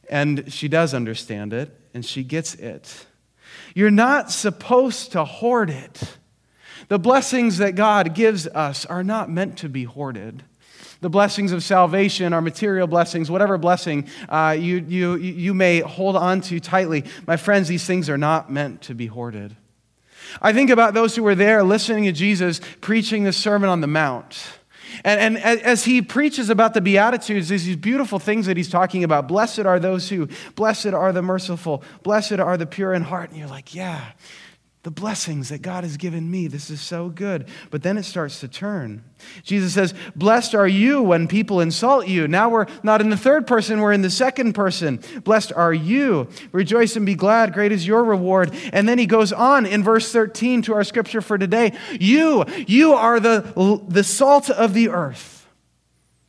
and 0.10 0.52
she 0.52 0.68
does 0.68 0.96
understand 0.96 1.54
it, 1.54 1.80
and 1.94 2.04
she 2.04 2.24
gets 2.24 2.56
it. 2.56 3.06
You're 3.76 3.92
not 3.92 4.32
supposed 4.32 5.12
to 5.12 5.24
hoard 5.24 5.70
it. 5.70 6.18
The 6.88 6.98
blessings 6.98 7.58
that 7.58 7.76
God 7.76 8.16
gives 8.16 8.48
us 8.48 8.86
are 8.86 9.04
not 9.04 9.30
meant 9.30 9.58
to 9.60 9.70
be 9.70 9.84
hoarded. 9.84 10.44
The 11.01 11.10
blessings 11.10 11.51
of 11.51 11.63
salvation, 11.63 12.34
our 12.34 12.42
material 12.42 12.88
blessings, 12.88 13.30
whatever 13.30 13.58
blessing 13.58 14.08
uh, 14.30 14.56
you, 14.60 14.77
you, 14.88 15.16
you 15.16 15.54
may 15.54 15.80
hold 15.82 16.16
on 16.16 16.42
to 16.42 16.60
tightly, 16.60 17.06
my 17.27 17.38
friends, 17.38 17.68
these 17.68 17.86
things 17.86 18.10
are 18.10 18.18
not 18.18 18.51
meant 18.51 18.82
to 18.84 18.96
be 18.96 19.08
hoarded. 19.08 19.56
I 20.42 20.54
think 20.54 20.70
about 20.70 20.94
those 20.94 21.16
who 21.16 21.24
were 21.24 21.36
there 21.36 21.63
listening 21.63 22.06
to 22.06 22.12
Jesus 22.12 22.60
preaching 22.82 23.24
the 23.24 23.34
Sermon 23.34 23.70
on 23.70 23.82
the 23.82 23.88
Mount. 23.88 24.44
And, 25.04 25.38
and 25.38 25.38
as 25.38 25.86
he 25.86 26.01
preaches 26.01 26.50
about 26.50 26.74
the 26.74 26.82
Beatitudes, 26.82 27.50
these 27.50 27.75
beautiful 27.75 28.20
things 28.20 28.46
that 28.46 28.58
he's 28.58 28.70
talking 28.70 29.04
about. 29.04 29.27
Blessed 29.27 29.60
are 29.60 29.80
those 29.80 30.10
who, 30.10 30.27
blessed 30.56 30.88
are 30.88 31.12
the 31.12 31.22
merciful, 31.22 31.84
blessed 32.04 32.39
are 32.39 32.58
the 32.58 32.66
pure 32.66 32.94
in 32.94 33.04
heart. 33.04 33.30
And 33.30 33.39
you're 33.39 33.48
like, 33.48 33.75
yeah, 33.75 34.12
the 34.88 34.91
blessings 34.91 35.50
that 35.50 35.62
God 35.62 35.84
has 35.84 35.98
given 35.98 36.32
me. 36.32 36.48
This 36.48 36.70
is 36.70 36.79
so 36.79 37.10
good. 37.10 37.50
But 37.72 37.84
then 37.84 37.98
it 37.98 38.03
starts 38.03 38.39
to 38.39 38.48
turn. 38.48 39.03
Jesus 39.44 39.74
says, 39.74 39.94
Blessed 40.15 40.56
are 40.56 40.65
you 40.65 41.01
when 41.01 41.27
people 41.27 41.60
insult 41.60 42.08
you. 42.08 42.25
Now 42.25 42.48
we're 42.48 42.67
not 42.84 43.01
in 43.01 43.10
the 43.10 43.17
third 43.17 43.48
person, 43.48 43.82
we're 43.82 43.91
in 43.91 44.01
the 44.01 44.10
second 44.10 44.53
person. 44.53 45.01
Blessed 45.25 45.51
are 45.51 45.74
you. 45.74 46.29
Rejoice 46.53 46.96
and 46.96 47.06
be 47.06 47.15
glad. 47.15 47.51
Great 47.51 47.74
is 47.74 47.86
your 47.86 48.01
reward. 48.01 48.56
And 48.72 48.88
then 48.88 48.98
he 48.98 49.06
goes 49.06 49.34
on 49.34 49.65
in 49.65 49.84
verse 49.84 50.10
13 50.10 50.62
to 50.62 50.74
our 50.75 50.86
scripture 50.86 51.20
for 51.20 51.38
today 51.38 51.74
You, 52.00 52.46
you 52.65 52.94
are 52.94 53.20
the, 53.20 53.84
the 53.89 54.06
salt 54.06 54.50
of 54.50 54.74
the 54.74 54.88
earth. 54.88 55.50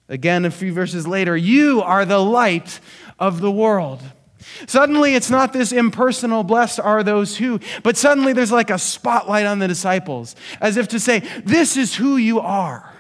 Again, 0.09 0.45
a 0.45 0.51
few 0.51 0.73
verses 0.73 1.07
later, 1.07 1.37
you 1.37 1.81
are 1.81 2.05
the 2.05 2.19
light 2.19 2.81
of 3.21 3.41
the 3.41 3.53
world. 3.53 4.03
Suddenly, 4.67 5.15
it's 5.15 5.31
not 5.31 5.53
this 5.53 5.73
impersonal, 5.73 6.45
blessed 6.45 6.81
are 6.81 7.03
those 7.03 7.37
who, 7.37 7.61
but 7.83 7.97
suddenly 7.97 8.33
there's 8.33 8.53
like 8.53 8.71
a 8.71 8.79
spotlight 8.79 9.47
on 9.47 9.59
the 9.59 9.69
disciples, 9.69 10.37
as 10.61 10.77
if 10.77 10.89
to 10.89 11.01
say, 11.01 11.21
This 11.45 11.77
is 11.77 11.95
who 11.95 12.17
you 12.17 12.41
are. 12.41 12.93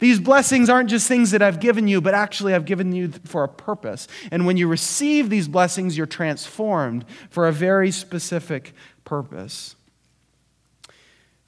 These 0.00 0.20
blessings 0.20 0.68
aren't 0.70 0.90
just 0.90 1.08
things 1.08 1.30
that 1.32 1.42
I've 1.42 1.60
given 1.60 1.88
you, 1.88 2.00
but 2.00 2.14
actually 2.14 2.54
I've 2.54 2.64
given 2.64 2.92
you 2.92 3.12
for 3.24 3.44
a 3.44 3.48
purpose. 3.48 4.08
And 4.30 4.46
when 4.46 4.56
you 4.56 4.68
receive 4.68 5.30
these 5.30 5.48
blessings, 5.48 5.96
you're 5.96 6.06
transformed 6.06 7.04
for 7.30 7.48
a 7.48 7.52
very 7.52 7.90
specific 7.90 8.74
purpose. 9.04 9.76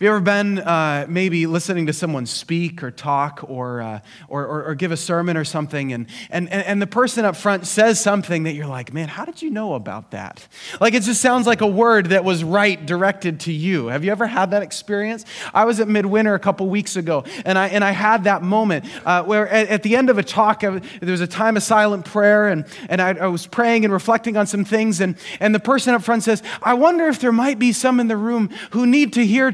Have 0.01 0.07
you 0.07 0.11
ever 0.13 0.21
been 0.21 0.59
uh, 0.61 1.05
maybe 1.11 1.47
listening 1.47 1.85
to 1.85 1.93
someone 1.93 2.25
speak 2.25 2.83
or 2.83 2.91
talk 2.91 3.45
or, 3.47 3.83
uh, 3.83 4.01
or, 4.29 4.47
or, 4.47 4.65
or, 4.65 4.75
give 4.75 4.93
a 4.93 4.97
sermon 4.97 5.37
or 5.37 5.45
something, 5.45 5.93
and, 5.93 6.07
and, 6.31 6.49
and 6.49 6.81
the 6.81 6.87
person 6.87 7.27
up 7.27 7.37
front 7.37 7.67
says 7.67 8.01
something 8.01 8.45
that 8.45 8.55
you're 8.55 8.67
like, 8.67 8.95
man, 8.95 9.09
how 9.09 9.27
did 9.27 9.43
you 9.43 9.51
know 9.51 9.75
about 9.75 10.13
that? 10.13 10.49
Like 10.81 10.95
it 10.95 11.03
just 11.03 11.21
sounds 11.21 11.47
like 11.47 11.61
a 11.61 11.67
word 11.67 12.07
that 12.07 12.25
was 12.25 12.43
right 12.43 12.87
directed 12.87 13.41
to 13.41 13.53
you. 13.53 13.89
Have 13.89 14.03
you 14.03 14.11
ever 14.11 14.27
had 14.27 14.53
that 14.53 14.63
experience? 14.63 15.27
I 15.53 15.67
was 15.67 15.81
at 15.81 15.89
Midwinter 15.89 16.33
a 16.33 16.39
couple 16.39 16.71
weeks 16.71 16.97
ago, 16.97 17.25
and 17.45 17.59
I, 17.59 17.69
and 17.69 17.85
I 17.85 17.91
had 17.91 18.25
that 18.25 18.43
moment 18.43 18.87
uh, 19.05 19.23
where 19.25 19.47
at, 19.49 19.69
at, 19.69 19.83
the 19.83 19.97
end 19.97 20.09
of 20.09 20.17
a 20.17 20.23
talk, 20.23 20.63
there 20.63 20.81
was 21.03 21.21
a 21.21 21.27
time 21.27 21.59
of 21.59 21.63
silent 21.63 22.07
prayer, 22.07 22.49
and, 22.49 22.65
and 22.89 23.03
I, 23.03 23.11
I 23.11 23.27
was 23.27 23.47
praying 23.47 23.85
and 23.85 23.93
reflecting 23.93 24.39
on 24.39 24.47
some 24.47 24.65
things, 24.65 25.03
and, 25.03 25.15
and 25.41 25.55
the 25.55 25.61
person 25.61 25.93
up 25.93 26.03
front 26.03 26.23
says, 26.23 26.43
I 26.63 26.73
wonder 26.73 27.07
if 27.09 27.21
there 27.21 27.33
might 27.33 27.59
be 27.59 27.73
some 27.73 28.01
in 28.01 28.09
the 28.09 28.17
room 28.17 28.49
who 28.71 28.87
need 28.87 29.13
to 29.13 29.27
hear 29.27 29.53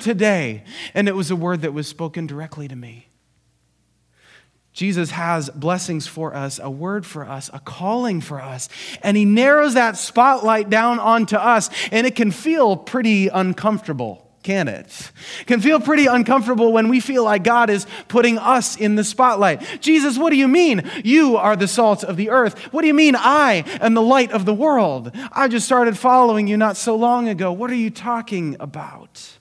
and 0.95 1.09
it 1.09 1.15
was 1.15 1.31
a 1.31 1.37
word 1.37 1.63
that 1.63 1.73
was 1.73 1.87
spoken 1.87 2.27
directly 2.27 2.69
to 2.69 2.77
me. 2.77 3.09
Jesus 4.73 5.11
has 5.13 5.49
blessings 5.51 6.07
for 6.07 6.35
us, 6.35 6.61
a 6.63 6.71
word 6.71 7.07
for 7.07 7.27
us, 7.27 7.49
a 7.53 7.59
calling 7.59 8.21
for 8.21 8.41
us, 8.43 8.69
and 9.03 9.17
he 9.17 9.25
narrows 9.25 9.75
that 9.75 9.97
spotlight 9.97 10.69
down 10.69 10.99
onto 10.99 11.37
us, 11.37 11.71
and 11.91 12.07
it 12.07 12.15
can 12.15 12.31
feel 12.31 12.77
pretty 12.77 13.29
uncomfortable 13.29 14.27
can 14.47 14.69
it? 14.69 15.11
Can 15.47 15.61
feel 15.61 15.81
pretty 15.81 16.07
uncomfortable 16.07 16.73
when 16.73 16.89
we 16.89 17.01
feel 17.01 17.25
like 17.25 17.43
God 17.43 17.69
is 17.69 17.85
putting 18.07 18.39
us 18.39 18.77
in 18.77 18.95
the 18.95 19.03
spotlight. 19.03 19.81
Jesus, 19.81 20.17
what 20.17 20.31
do 20.31 20.37
you 20.37 20.47
mean? 20.47 20.89
You 21.03 21.37
are 21.37 21.57
the 21.57 21.67
salt 21.67 22.05
of 22.05 22.17
the 22.17 22.31
earth. 22.31 22.57
What 22.73 22.83
do 22.83 22.87
you 22.87 22.95
mean 22.95 23.17
I 23.17 23.65
am 23.81 23.95
the 23.95 24.03
light 24.03 24.31
of 24.31 24.45
the 24.45 24.55
world? 24.55 25.11
I 25.33 25.49
just 25.49 25.67
started 25.67 25.99
following 25.99 26.47
you 26.47 26.57
not 26.57 26.77
so 26.77 26.95
long 26.95 27.29
ago. 27.29 27.51
What 27.51 27.73
are 27.73 27.75
you 27.75 27.91
talking 27.91 28.55
about? 28.61 29.36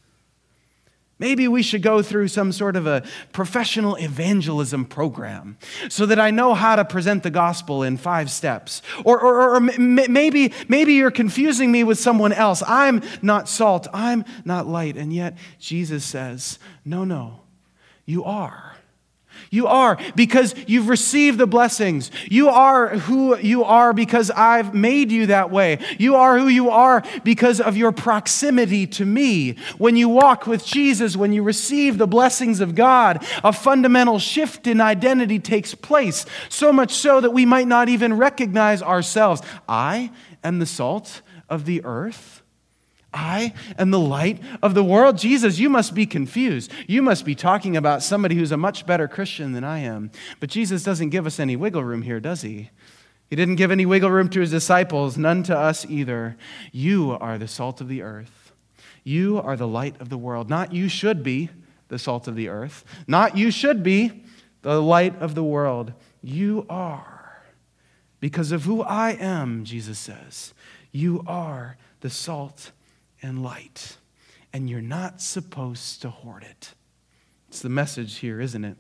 Maybe 1.18 1.48
we 1.48 1.64
should 1.64 1.82
go 1.82 2.02
through 2.02 2.28
some 2.28 2.52
sort 2.52 2.76
of 2.76 2.88
a 2.88 3.04
professional 3.32 3.96
evangelism 3.96 4.84
program 4.84 5.58
so 5.88 6.06
that 6.06 6.20
I 6.20 6.30
know 6.30 6.54
how 6.54 6.76
to 6.76 6.84
present 6.84 7.24
the 7.24 7.30
gospel 7.30 7.84
in 7.84 7.96
five 7.96 8.30
steps. 8.30 8.82
Or, 9.06 9.20
or, 9.22 9.56
or, 9.56 9.60
maybe, 9.60 10.52
maybe 10.68 10.94
you're 10.94 11.12
confusing 11.12 11.72
me 11.72 11.86
with 11.86 12.00
someone 12.00 12.34
else. 12.34 12.62
I'm 12.68 13.02
not 13.22 13.48
salt, 13.48 13.88
I'm 13.94 14.26
not 14.44 14.68
light. 14.68 14.98
And 14.98 15.14
yet 15.14 15.38
Jesus 15.58 16.04
says, 16.04 16.60
no, 16.84 17.06
no, 17.06 17.40
you 18.06 18.26
are. 18.26 18.75
You 19.50 19.68
are 19.68 19.98
because 20.16 20.56
you've 20.68 20.90
received 20.90 21.38
the 21.38 21.48
blessings. 21.48 22.12
You 22.30 22.50
are 22.50 22.90
who 22.90 23.38
you 23.38 23.64
are 23.64 23.94
because 23.94 24.32
I've 24.32 24.74
made 24.74 25.12
you 25.12 25.28
that 25.28 25.52
way. 25.52 25.80
You 25.98 26.16
are 26.16 26.38
who 26.38 26.48
you 26.48 26.70
are 26.70 27.04
because 27.24 27.62
of 27.62 27.78
your 27.78 27.92
proximity 27.92 28.88
to 28.88 29.06
me. 29.06 29.58
When 29.78 29.96
you 29.96 30.10
walk 30.10 30.48
with 30.48 30.66
Jesus, 30.66 31.16
when 31.16 31.34
you 31.34 31.44
receive 31.44 31.98
the 31.98 32.08
blessings 32.08 32.60
of 32.60 32.76
God, 32.76 33.26
a 33.44 33.54
fundamental 33.54 34.20
shift 34.20 34.68
in 34.68 34.82
identity 34.82 35.40
takes 35.40 35.76
place, 35.76 36.26
so 36.50 36.72
much 36.72 36.94
so 36.94 37.22
that 37.22 37.32
we 37.32 37.46
might 37.46 37.68
not 37.68 37.90
even 37.90 38.18
recognize 38.18 38.82
ourselves. 38.82 39.42
I 39.68 40.12
am 40.44 40.60
the 40.60 40.66
salt 40.66 41.22
of 41.50 41.66
the 41.66 41.84
earth. 41.84 42.42
I 43.16 43.54
am 43.78 43.92
the 43.92 44.00
light 44.00 44.42
of 44.62 44.74
the 44.74 44.84
world. 44.84 45.18
Jesus, 45.18 45.58
you 45.58 45.70
must 45.70 45.96
be 45.96 46.06
confused. 46.06 46.72
You 46.88 47.02
must 47.02 47.26
be 47.26 47.34
talking 47.34 47.78
about 47.78 48.04
somebody 48.04 48.36
who's 48.36 48.52
a 48.52 48.58
much 48.58 48.86
better 48.86 49.08
Christian 49.08 49.54
than 49.54 49.64
I 49.64 49.80
am. 49.80 50.12
But 50.40 50.50
Jesus 50.50 50.84
doesn't 50.84 51.10
give 51.10 51.26
us 51.26 51.40
any 51.40 51.56
wiggle 51.56 51.84
room 51.84 52.02
here, 52.02 52.20
does 52.20 52.42
he? 52.42 52.70
He 53.30 53.36
didn't 53.36 53.56
give 53.56 53.72
any 53.72 53.86
wiggle 53.86 54.12
room 54.12 54.30
to 54.30 54.42
his 54.42 54.52
disciples, 54.52 55.18
none 55.18 55.42
to 55.44 55.58
us 55.58 55.86
either. 55.90 56.38
You 56.72 57.18
are 57.20 57.38
the 57.38 57.48
salt 57.48 57.82
of 57.82 57.88
the 57.88 58.02
earth. 58.02 58.52
You 59.04 59.40
are 59.40 59.56
the 59.56 59.68
light 59.68 60.00
of 60.00 60.10
the 60.10 60.18
world. 60.18 60.50
Not 60.50 60.74
you 60.74 60.90
should 60.90 61.24
be 61.24 61.50
the 61.88 62.00
salt 62.00 62.28
of 62.28 62.36
the 62.36 62.50
earth. 62.50 62.84
Not 63.08 63.38
you 63.38 63.52
should 63.52 63.82
be 63.82 64.24
the 64.62 64.82
light 64.82 65.20
of 65.22 65.36
the 65.36 65.44
world. 65.44 65.94
You 66.22 66.66
are. 66.70 67.44
Because 68.20 68.52
of 68.52 68.64
who 68.64 68.82
I 68.82 69.12
am, 69.12 69.64
Jesus 69.64 70.00
says, 70.00 70.54
you 70.92 71.24
are 71.28 71.78
the 72.00 72.10
salt 72.10 72.72
and 73.26 73.44
light. 73.44 73.98
And 74.54 74.70
you're 74.70 74.82
not 74.82 75.20
supposed 75.20 76.02
to 76.04 76.10
hoard 76.10 76.44
it. 76.44 76.74
It's 77.50 77.62
the 77.62 77.70
message 77.70 78.18
here, 78.18 78.40
isn't 78.40 78.64
it? 78.64 78.78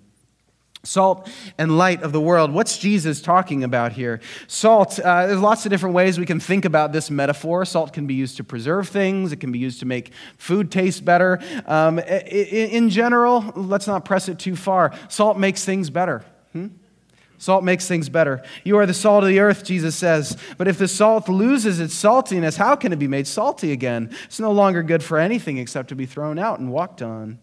Salt 0.83 1.27
and 1.57 1.79
light 1.79 2.03
of 2.03 2.11
the 2.11 2.21
world. 2.21 2.51
What's 2.51 2.77
Jesus 2.77 3.21
talking 3.21 3.63
about 3.63 3.93
here? 3.93 4.21
Salt, 4.47 4.99
uh, 4.99 5.25
there's 5.25 5.41
lots 5.41 5.65
of 5.65 5.71
different 5.71 5.95
ways 5.95 6.19
we 6.19 6.27
can 6.27 6.39
think 6.39 6.63
about 6.63 6.93
this 6.93 7.09
metaphor. 7.09 7.65
Salt 7.65 7.91
can 7.91 8.05
be 8.05 8.13
used 8.13 8.37
to 8.37 8.43
preserve 8.43 8.87
things, 8.87 9.31
it 9.31 9.37
can 9.37 9.51
be 9.51 9.57
used 9.57 9.79
to 9.79 9.87
make 9.87 10.11
food 10.37 10.71
taste 10.71 11.03
better. 11.03 11.39
Um, 11.65 11.97
in 11.97 12.89
general, 12.91 13.51
let's 13.55 13.87
not 13.87 14.05
press 14.05 14.29
it 14.29 14.37
too 14.37 14.55
far. 14.55 14.93
Salt 15.09 15.39
makes 15.39 15.65
things 15.65 15.89
better. 15.89 16.23
Hmm? 16.51 16.67
Salt 17.37 17.63
makes 17.63 17.87
things 17.87 18.09
better. 18.09 18.41
You 18.63 18.77
are 18.77 18.85
the 18.85 18.93
salt 18.93 19.23
of 19.23 19.29
the 19.29 19.39
earth, 19.39 19.63
Jesus 19.63 19.95
says. 19.95 20.37
But 20.57 20.67
if 20.67 20.77
the 20.77 20.87
salt 20.87 21.27
loses 21.27 21.79
its 21.79 21.93
saltiness, 21.93 22.57
how 22.57 22.75
can 22.75 22.93
it 22.93 22.99
be 22.99 23.07
made 23.07 23.27
salty 23.27 23.71
again? 23.71 24.15
It's 24.25 24.39
no 24.39 24.51
longer 24.51 24.83
good 24.83 25.03
for 25.03 25.17
anything 25.17 25.57
except 25.57 25.89
to 25.89 25.95
be 25.95 26.05
thrown 26.05 26.39
out 26.39 26.59
and 26.59 26.71
walked 26.71 27.01
on. 27.01 27.39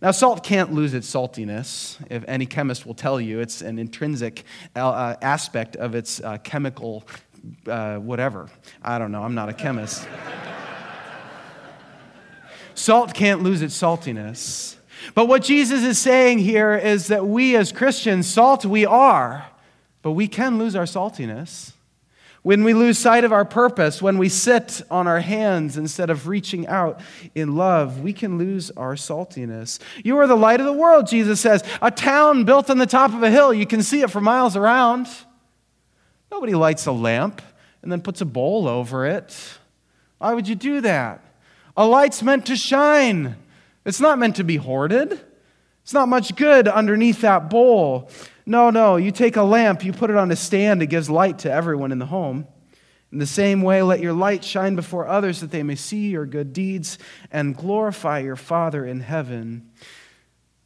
Now, 0.00 0.12
salt 0.12 0.42
can't 0.42 0.72
lose 0.72 0.94
its 0.94 1.12
saltiness. 1.12 1.98
If 2.08 2.24
any 2.26 2.46
chemist 2.46 2.86
will 2.86 2.94
tell 2.94 3.20
you, 3.20 3.40
it's 3.40 3.60
an 3.60 3.78
intrinsic 3.78 4.44
uh, 4.74 5.16
aspect 5.20 5.76
of 5.76 5.94
its 5.94 6.20
uh, 6.20 6.38
chemical 6.38 7.04
uh, 7.66 7.96
whatever. 7.96 8.48
I 8.82 8.98
don't 8.98 9.12
know. 9.12 9.22
I'm 9.22 9.34
not 9.34 9.48
a 9.48 9.52
chemist. 9.52 10.06
salt 12.74 13.14
can't 13.14 13.42
lose 13.42 13.62
its 13.62 13.78
saltiness. 13.78 14.76
But 15.14 15.26
what 15.26 15.42
Jesus 15.42 15.82
is 15.82 15.98
saying 15.98 16.38
here 16.38 16.74
is 16.74 17.08
that 17.08 17.26
we 17.26 17.56
as 17.56 17.72
Christians, 17.72 18.26
salt 18.26 18.64
we 18.64 18.86
are, 18.86 19.46
but 20.02 20.12
we 20.12 20.28
can 20.28 20.58
lose 20.58 20.76
our 20.76 20.84
saltiness. 20.84 21.72
When 22.42 22.64
we 22.64 22.72
lose 22.72 22.98
sight 22.98 23.24
of 23.24 23.32
our 23.32 23.44
purpose, 23.44 24.00
when 24.00 24.16
we 24.16 24.30
sit 24.30 24.80
on 24.90 25.06
our 25.06 25.20
hands 25.20 25.76
instead 25.76 26.08
of 26.08 26.26
reaching 26.26 26.66
out 26.66 27.00
in 27.34 27.54
love, 27.54 28.00
we 28.00 28.14
can 28.14 28.38
lose 28.38 28.70
our 28.72 28.94
saltiness. 28.94 29.78
You 30.02 30.16
are 30.18 30.26
the 30.26 30.36
light 30.36 30.58
of 30.58 30.64
the 30.64 30.72
world, 30.72 31.06
Jesus 31.06 31.38
says. 31.38 31.62
A 31.82 31.90
town 31.90 32.44
built 32.44 32.70
on 32.70 32.78
the 32.78 32.86
top 32.86 33.12
of 33.12 33.22
a 33.22 33.30
hill, 33.30 33.52
you 33.52 33.66
can 33.66 33.82
see 33.82 34.00
it 34.00 34.10
for 34.10 34.22
miles 34.22 34.56
around. 34.56 35.06
Nobody 36.30 36.54
lights 36.54 36.86
a 36.86 36.92
lamp 36.92 37.42
and 37.82 37.92
then 37.92 38.00
puts 38.00 38.22
a 38.22 38.26
bowl 38.26 38.66
over 38.66 39.04
it. 39.04 39.58
Why 40.16 40.32
would 40.32 40.48
you 40.48 40.54
do 40.54 40.80
that? 40.80 41.22
A 41.76 41.86
light's 41.86 42.22
meant 42.22 42.46
to 42.46 42.56
shine. 42.56 43.36
It's 43.84 44.00
not 44.00 44.18
meant 44.18 44.36
to 44.36 44.44
be 44.44 44.56
hoarded. 44.56 45.20
It's 45.82 45.94
not 45.94 46.08
much 46.08 46.36
good 46.36 46.68
underneath 46.68 47.22
that 47.22 47.50
bowl. 47.50 48.10
No, 48.46 48.70
no, 48.70 48.96
you 48.96 49.10
take 49.10 49.36
a 49.36 49.42
lamp, 49.42 49.84
you 49.84 49.92
put 49.92 50.10
it 50.10 50.16
on 50.16 50.30
a 50.30 50.36
stand, 50.36 50.82
it 50.82 50.86
gives 50.86 51.08
light 51.08 51.38
to 51.40 51.52
everyone 51.52 51.92
in 51.92 51.98
the 51.98 52.06
home. 52.06 52.46
In 53.12 53.18
the 53.18 53.26
same 53.26 53.62
way, 53.62 53.82
let 53.82 54.00
your 54.00 54.12
light 54.12 54.44
shine 54.44 54.76
before 54.76 55.08
others 55.08 55.40
that 55.40 55.50
they 55.50 55.62
may 55.62 55.74
see 55.74 56.10
your 56.10 56.26
good 56.26 56.52
deeds 56.52 56.96
and 57.32 57.56
glorify 57.56 58.20
your 58.20 58.36
Father 58.36 58.84
in 58.84 59.00
heaven. 59.00 59.70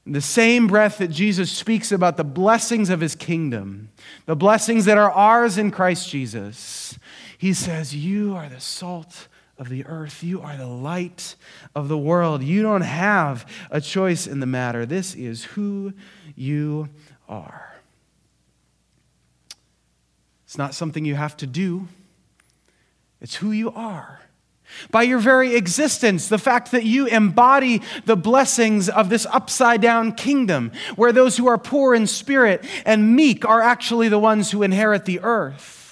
In 0.04 0.12
the 0.12 0.21
same 0.21 0.66
breath 0.66 0.99
that 0.99 1.09
Jesus 1.09 1.50
speaks 1.50 1.90
about 1.90 2.18
the 2.18 2.25
blessings 2.25 2.90
of 2.90 3.00
his 3.00 3.14
kingdom, 3.14 3.90
the 4.26 4.37
blessings 4.37 4.85
that 4.85 4.99
are 4.99 5.11
ours 5.11 5.56
in 5.56 5.71
Christ 5.71 6.11
Jesus, 6.11 6.99
he 7.38 7.54
says, 7.54 7.97
You 7.97 8.35
are 8.35 8.49
the 8.49 8.61
salt 8.61 9.28
of 9.58 9.68
the 9.68 9.84
earth. 9.87 10.23
You 10.23 10.40
are 10.40 10.56
the 10.56 10.66
light 10.66 11.37
of 11.75 11.88
the 11.88 11.99
world. 11.99 12.42
You 12.42 12.62
don't 12.62 12.82
have 12.82 13.49
a 13.70 13.80
choice 13.80 14.26
in 14.26 14.40
the 14.40 14.46
matter. 14.46 14.84
This 14.87 15.14
is 15.14 15.44
who 15.44 15.92
you 16.34 16.88
are. 17.28 17.75
It's 20.44 20.58
not 20.58 20.75
something 20.75 21.04
you 21.04 21.16
have 21.16 21.37
to 21.38 21.46
do, 21.46 21.88
it's 23.20 23.37
who 23.37 23.50
you 23.50 23.73
are. 23.73 24.20
By 24.90 25.02
your 25.02 25.18
very 25.18 25.54
existence, 25.54 26.28
the 26.28 26.38
fact 26.38 26.70
that 26.70 26.84
you 26.84 27.06
embody 27.06 27.82
the 28.06 28.16
blessings 28.16 28.88
of 28.88 29.08
this 29.08 29.26
upside 29.26 29.80
down 29.80 30.12
kingdom, 30.12 30.73
where 30.96 31.12
those 31.12 31.37
who 31.37 31.46
are 31.46 31.58
poor 31.58 31.94
in 31.94 32.06
spirit 32.06 32.64
and 32.87 33.14
meek 33.14 33.44
are 33.44 33.61
actually 33.61 34.08
the 34.08 34.18
ones 34.18 34.50
who 34.50 34.62
inherit 34.62 35.04
the 35.04 35.20
earth. 35.20 35.83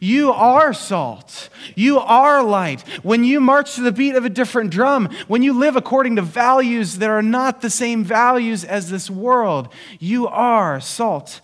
You 0.00 0.32
are 0.32 0.72
salt. 0.72 1.48
You 1.74 1.98
are 1.98 2.42
light. 2.42 2.82
When 3.02 3.24
you 3.24 3.40
march 3.40 3.74
to 3.74 3.82
the 3.82 3.92
beat 3.92 4.14
of 4.14 4.24
a 4.24 4.30
different 4.30 4.70
drum, 4.70 5.08
when 5.28 5.42
you 5.42 5.52
live 5.52 5.76
according 5.76 6.16
to 6.16 6.22
values 6.22 6.98
that 6.98 7.10
are 7.10 7.22
not 7.22 7.60
the 7.60 7.70
same 7.70 8.04
values 8.04 8.64
as 8.64 8.90
this 8.90 9.10
world, 9.10 9.72
you 9.98 10.26
are 10.26 10.80
salt 10.80 11.40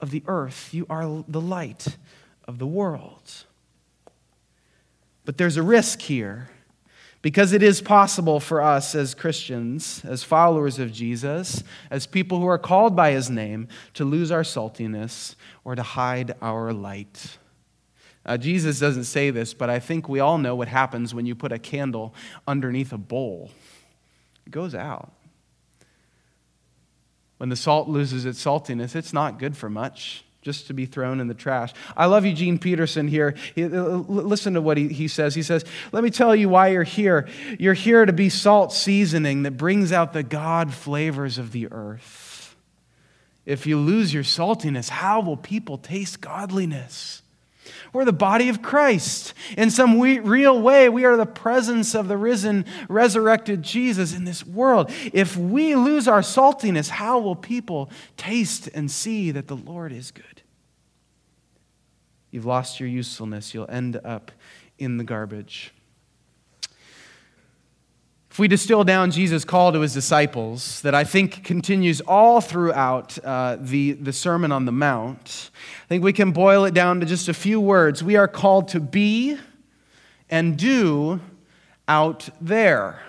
of 0.00 0.10
the 0.10 0.22
earth. 0.26 0.72
You 0.72 0.86
are 0.88 1.24
the 1.26 1.40
light 1.40 1.96
of 2.46 2.58
the 2.58 2.66
world. 2.66 3.44
But 5.24 5.38
there's 5.38 5.56
a 5.56 5.62
risk 5.62 6.00
here 6.02 6.48
because 7.22 7.52
it 7.52 7.62
is 7.62 7.80
possible 7.80 8.38
for 8.38 8.62
us 8.62 8.94
as 8.94 9.12
Christians, 9.12 10.00
as 10.04 10.22
followers 10.22 10.78
of 10.78 10.92
Jesus, 10.92 11.64
as 11.90 12.06
people 12.06 12.38
who 12.38 12.46
are 12.46 12.58
called 12.58 12.94
by 12.94 13.10
his 13.10 13.28
name, 13.28 13.66
to 13.94 14.04
lose 14.04 14.30
our 14.30 14.44
saltiness 14.44 15.34
or 15.64 15.74
to 15.74 15.82
hide 15.82 16.34
our 16.40 16.72
light. 16.72 17.38
Uh, 18.26 18.36
Jesus 18.36 18.80
doesn't 18.80 19.04
say 19.04 19.30
this, 19.30 19.54
but 19.54 19.70
I 19.70 19.78
think 19.78 20.08
we 20.08 20.18
all 20.18 20.36
know 20.36 20.56
what 20.56 20.66
happens 20.66 21.14
when 21.14 21.26
you 21.26 21.36
put 21.36 21.52
a 21.52 21.58
candle 21.58 22.12
underneath 22.46 22.92
a 22.92 22.98
bowl. 22.98 23.52
It 24.44 24.50
goes 24.50 24.74
out. 24.74 25.12
When 27.38 27.48
the 27.48 27.56
salt 27.56 27.88
loses 27.88 28.24
its 28.24 28.44
saltiness, 28.44 28.96
it's 28.96 29.12
not 29.12 29.38
good 29.38 29.56
for 29.56 29.70
much 29.70 30.24
just 30.42 30.68
to 30.68 30.74
be 30.74 30.86
thrown 30.86 31.20
in 31.20 31.26
the 31.26 31.34
trash. 31.34 31.72
I 31.96 32.06
love 32.06 32.24
Eugene 32.24 32.58
Peterson 32.58 33.08
here. 33.08 33.34
Uh, 33.58 33.62
listen 33.62 34.54
to 34.54 34.60
what 34.60 34.76
he, 34.76 34.88
he 34.88 35.08
says. 35.08 35.34
He 35.34 35.42
says, 35.42 35.64
Let 35.90 36.04
me 36.04 36.10
tell 36.10 36.36
you 36.36 36.48
why 36.48 36.68
you're 36.68 36.84
here. 36.84 37.28
You're 37.58 37.74
here 37.74 38.06
to 38.06 38.12
be 38.12 38.28
salt 38.28 38.72
seasoning 38.72 39.42
that 39.42 39.56
brings 39.56 39.92
out 39.92 40.12
the 40.12 40.22
God 40.22 40.72
flavors 40.72 41.38
of 41.38 41.50
the 41.52 41.66
earth. 41.72 42.56
If 43.44 43.66
you 43.66 43.78
lose 43.78 44.14
your 44.14 44.22
saltiness, 44.22 44.88
how 44.88 45.20
will 45.20 45.36
people 45.36 45.78
taste 45.78 46.20
godliness? 46.20 47.22
We're 47.92 48.04
the 48.04 48.12
body 48.12 48.48
of 48.48 48.62
Christ. 48.62 49.34
In 49.56 49.70
some 49.70 49.98
we, 49.98 50.18
real 50.18 50.60
way, 50.60 50.88
we 50.88 51.04
are 51.04 51.16
the 51.16 51.26
presence 51.26 51.94
of 51.94 52.08
the 52.08 52.16
risen, 52.16 52.64
resurrected 52.88 53.62
Jesus 53.62 54.14
in 54.14 54.24
this 54.24 54.46
world. 54.46 54.90
If 55.12 55.36
we 55.36 55.74
lose 55.74 56.08
our 56.08 56.20
saltiness, 56.20 56.88
how 56.88 57.18
will 57.18 57.36
people 57.36 57.90
taste 58.16 58.68
and 58.74 58.90
see 58.90 59.30
that 59.30 59.48
the 59.48 59.56
Lord 59.56 59.92
is 59.92 60.10
good? 60.10 60.42
You've 62.30 62.46
lost 62.46 62.80
your 62.80 62.88
usefulness. 62.88 63.54
You'll 63.54 63.70
end 63.70 64.00
up 64.04 64.30
in 64.78 64.98
the 64.98 65.04
garbage. 65.04 65.72
If 68.36 68.40
we 68.40 68.48
distill 68.48 68.84
down 68.84 69.12
Jesus' 69.12 69.46
call 69.46 69.72
to 69.72 69.80
his 69.80 69.94
disciples, 69.94 70.82
that 70.82 70.94
I 70.94 71.04
think 71.04 71.42
continues 71.42 72.02
all 72.02 72.42
throughout 72.42 73.16
uh, 73.24 73.56
the, 73.58 73.92
the 73.92 74.12
Sermon 74.12 74.52
on 74.52 74.66
the 74.66 74.72
Mount, 74.72 75.50
I 75.54 75.88
think 75.88 76.04
we 76.04 76.12
can 76.12 76.32
boil 76.32 76.66
it 76.66 76.74
down 76.74 77.00
to 77.00 77.06
just 77.06 77.28
a 77.28 77.32
few 77.32 77.58
words. 77.58 78.04
We 78.04 78.14
are 78.16 78.28
called 78.28 78.68
to 78.68 78.80
be 78.80 79.38
and 80.28 80.58
do 80.58 81.20
out 81.88 82.28
there. 82.38 83.00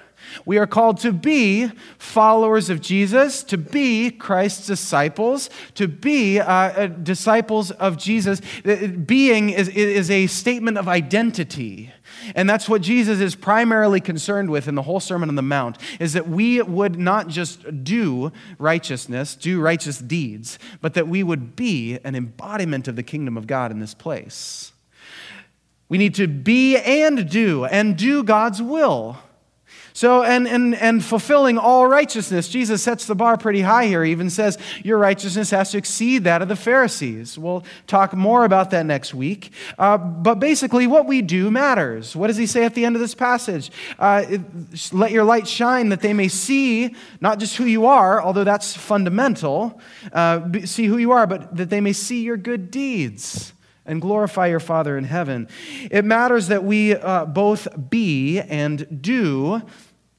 We 0.45 0.57
are 0.57 0.67
called 0.67 0.97
to 0.99 1.11
be 1.11 1.71
followers 1.97 2.69
of 2.69 2.81
Jesus, 2.81 3.43
to 3.43 3.57
be 3.57 4.11
Christ's 4.11 4.67
disciples, 4.67 5.49
to 5.75 5.87
be 5.87 6.39
uh, 6.39 6.45
uh, 6.45 6.87
disciples 6.87 7.71
of 7.71 7.97
Jesus. 7.97 8.41
Being 8.63 9.49
is, 9.49 9.69
is 9.69 10.11
a 10.11 10.27
statement 10.27 10.77
of 10.77 10.87
identity. 10.87 11.91
And 12.35 12.49
that's 12.49 12.67
what 12.67 12.81
Jesus 12.81 13.19
is 13.19 13.35
primarily 13.35 14.01
concerned 14.01 14.49
with 14.49 14.67
in 14.67 14.75
the 14.75 14.81
whole 14.81 14.99
Sermon 14.99 15.29
on 15.29 15.35
the 15.35 15.41
Mount 15.41 15.77
is 15.99 16.13
that 16.13 16.27
we 16.27 16.61
would 16.61 16.97
not 16.97 17.27
just 17.27 17.83
do 17.83 18.31
righteousness, 18.57 19.35
do 19.35 19.61
righteous 19.61 19.99
deeds, 19.99 20.59
but 20.81 20.93
that 20.93 21.07
we 21.07 21.23
would 21.23 21.55
be 21.55 21.99
an 22.03 22.15
embodiment 22.15 22.87
of 22.87 22.95
the 22.95 23.03
kingdom 23.03 23.37
of 23.37 23.47
God 23.47 23.71
in 23.71 23.79
this 23.79 23.93
place. 23.93 24.71
We 25.89 25.97
need 25.97 26.15
to 26.15 26.27
be 26.27 26.77
and 26.77 27.29
do, 27.29 27.65
and 27.65 27.95
do 27.95 28.23
God's 28.23 28.61
will. 28.61 29.17
So, 29.97 30.21
and, 30.21 30.47
and, 30.47 30.75
and 30.75 31.03
fulfilling 31.03 31.57
all 31.57 31.87
righteousness, 31.87 32.49
Jesus 32.49 32.83
sets 32.83 33.07
the 33.07 33.15
bar 33.15 33.35
pretty 33.35 33.61
high 33.61 33.87
here. 33.87 34.03
He 34.03 34.11
even 34.11 34.29
says 34.29 34.59
your 34.83 34.99
righteousness 34.99 35.49
has 35.49 35.71
to 35.71 35.79
exceed 35.79 36.25
that 36.25 36.43
of 36.43 36.49
the 36.49 36.55
Pharisees. 36.55 37.35
We'll 37.35 37.63
talk 37.87 38.13
more 38.13 38.45
about 38.45 38.69
that 38.69 38.85
next 38.85 39.15
week. 39.15 39.51
Uh, 39.79 39.97
but 39.97 40.35
basically, 40.35 40.85
what 40.85 41.07
we 41.07 41.23
do 41.23 41.49
matters. 41.49 42.15
What 42.15 42.27
does 42.27 42.37
he 42.37 42.45
say 42.45 42.63
at 42.63 42.75
the 42.75 42.85
end 42.85 42.95
of 42.95 42.99
this 42.99 43.15
passage? 43.15 43.71
Uh, 43.97 44.23
it, 44.29 44.93
let 44.93 45.09
your 45.11 45.23
light 45.23 45.47
shine 45.47 45.89
that 45.89 46.01
they 46.01 46.13
may 46.13 46.27
see 46.27 46.93
not 47.19 47.39
just 47.39 47.57
who 47.57 47.65
you 47.65 47.87
are, 47.87 48.21
although 48.21 48.43
that's 48.43 48.77
fundamental, 48.77 49.81
uh, 50.13 50.47
see 50.65 50.85
who 50.85 50.97
you 50.97 51.11
are, 51.11 51.25
but 51.25 51.57
that 51.57 51.71
they 51.71 51.81
may 51.81 51.93
see 51.93 52.21
your 52.21 52.37
good 52.37 52.69
deeds 52.69 53.51
and 53.83 53.99
glorify 53.99 54.45
your 54.45 54.59
Father 54.59 54.95
in 54.95 55.05
heaven. 55.05 55.47
It 55.89 56.05
matters 56.05 56.49
that 56.49 56.63
we 56.63 56.93
uh, 56.93 57.25
both 57.25 57.67
be 57.89 58.39
and 58.39 59.01
do 59.01 59.63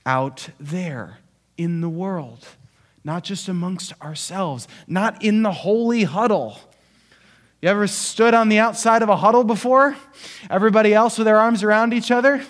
out 0.09 0.49
there 0.59 1.19
in 1.59 1.83
the 1.83 1.89
world, 1.89 2.47
not 3.05 3.23
just 3.23 3.47
amongst 3.47 3.93
ourselves, 4.01 4.67
not 4.87 5.23
in 5.23 5.43
the 5.43 5.53
holy 5.53 6.05
huddle. 6.05 6.59
You 7.61 7.69
ever 7.69 7.87
stood 7.87 8.33
on 8.33 8.49
the 8.49 8.59
outside 8.59 9.03
of 9.03 9.11
a 9.11 9.17
huddle 9.17 9.45
before? 9.45 9.97
Everybody 10.49 10.95
else 10.95 11.19
with 11.19 11.27
their 11.27 11.37
arms 11.37 11.63
around 11.63 11.93
each 11.93 12.11
other? 12.11 12.43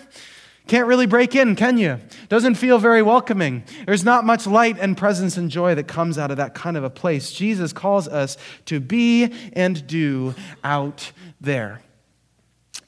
Can't 0.68 0.86
really 0.86 1.06
break 1.06 1.34
in, 1.34 1.56
can 1.56 1.78
you? 1.78 1.98
Doesn't 2.28 2.54
feel 2.54 2.78
very 2.78 3.02
welcoming. 3.02 3.64
There's 3.86 4.04
not 4.04 4.24
much 4.24 4.46
light 4.46 4.78
and 4.78 4.96
presence 4.96 5.36
and 5.36 5.50
joy 5.50 5.74
that 5.74 5.88
comes 5.88 6.16
out 6.16 6.30
of 6.30 6.36
that 6.36 6.54
kind 6.54 6.76
of 6.76 6.84
a 6.84 6.90
place. 6.90 7.32
Jesus 7.32 7.72
calls 7.72 8.06
us 8.06 8.36
to 8.66 8.78
be 8.78 9.34
and 9.54 9.84
do 9.88 10.36
out 10.62 11.10
there. 11.40 11.80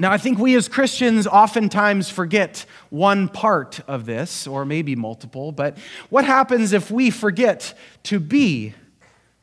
Now, 0.00 0.10
I 0.10 0.16
think 0.16 0.38
we 0.38 0.54
as 0.54 0.66
Christians 0.66 1.26
oftentimes 1.26 2.08
forget 2.08 2.64
one 2.88 3.28
part 3.28 3.80
of 3.86 4.06
this, 4.06 4.46
or 4.46 4.64
maybe 4.64 4.96
multiple, 4.96 5.52
but 5.52 5.76
what 6.08 6.24
happens 6.24 6.72
if 6.72 6.90
we 6.90 7.10
forget 7.10 7.74
to 8.04 8.18
be 8.18 8.72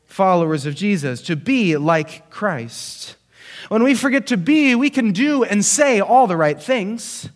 followers 0.06 0.66
of 0.66 0.74
Jesus, 0.74 1.22
to 1.22 1.36
be 1.36 1.78
like 1.78 2.32
Christ? 2.32 3.18
When 3.70 3.84
we 3.84 3.94
forget 3.94 4.26
to 4.28 4.38
be, 4.38 4.74
we 4.74 4.90
can 4.90 5.12
do 5.12 5.44
and 5.44 5.64
say 5.64 6.00
all 6.00 6.26
the 6.26 6.36
right 6.36 6.60
things. 6.60 7.30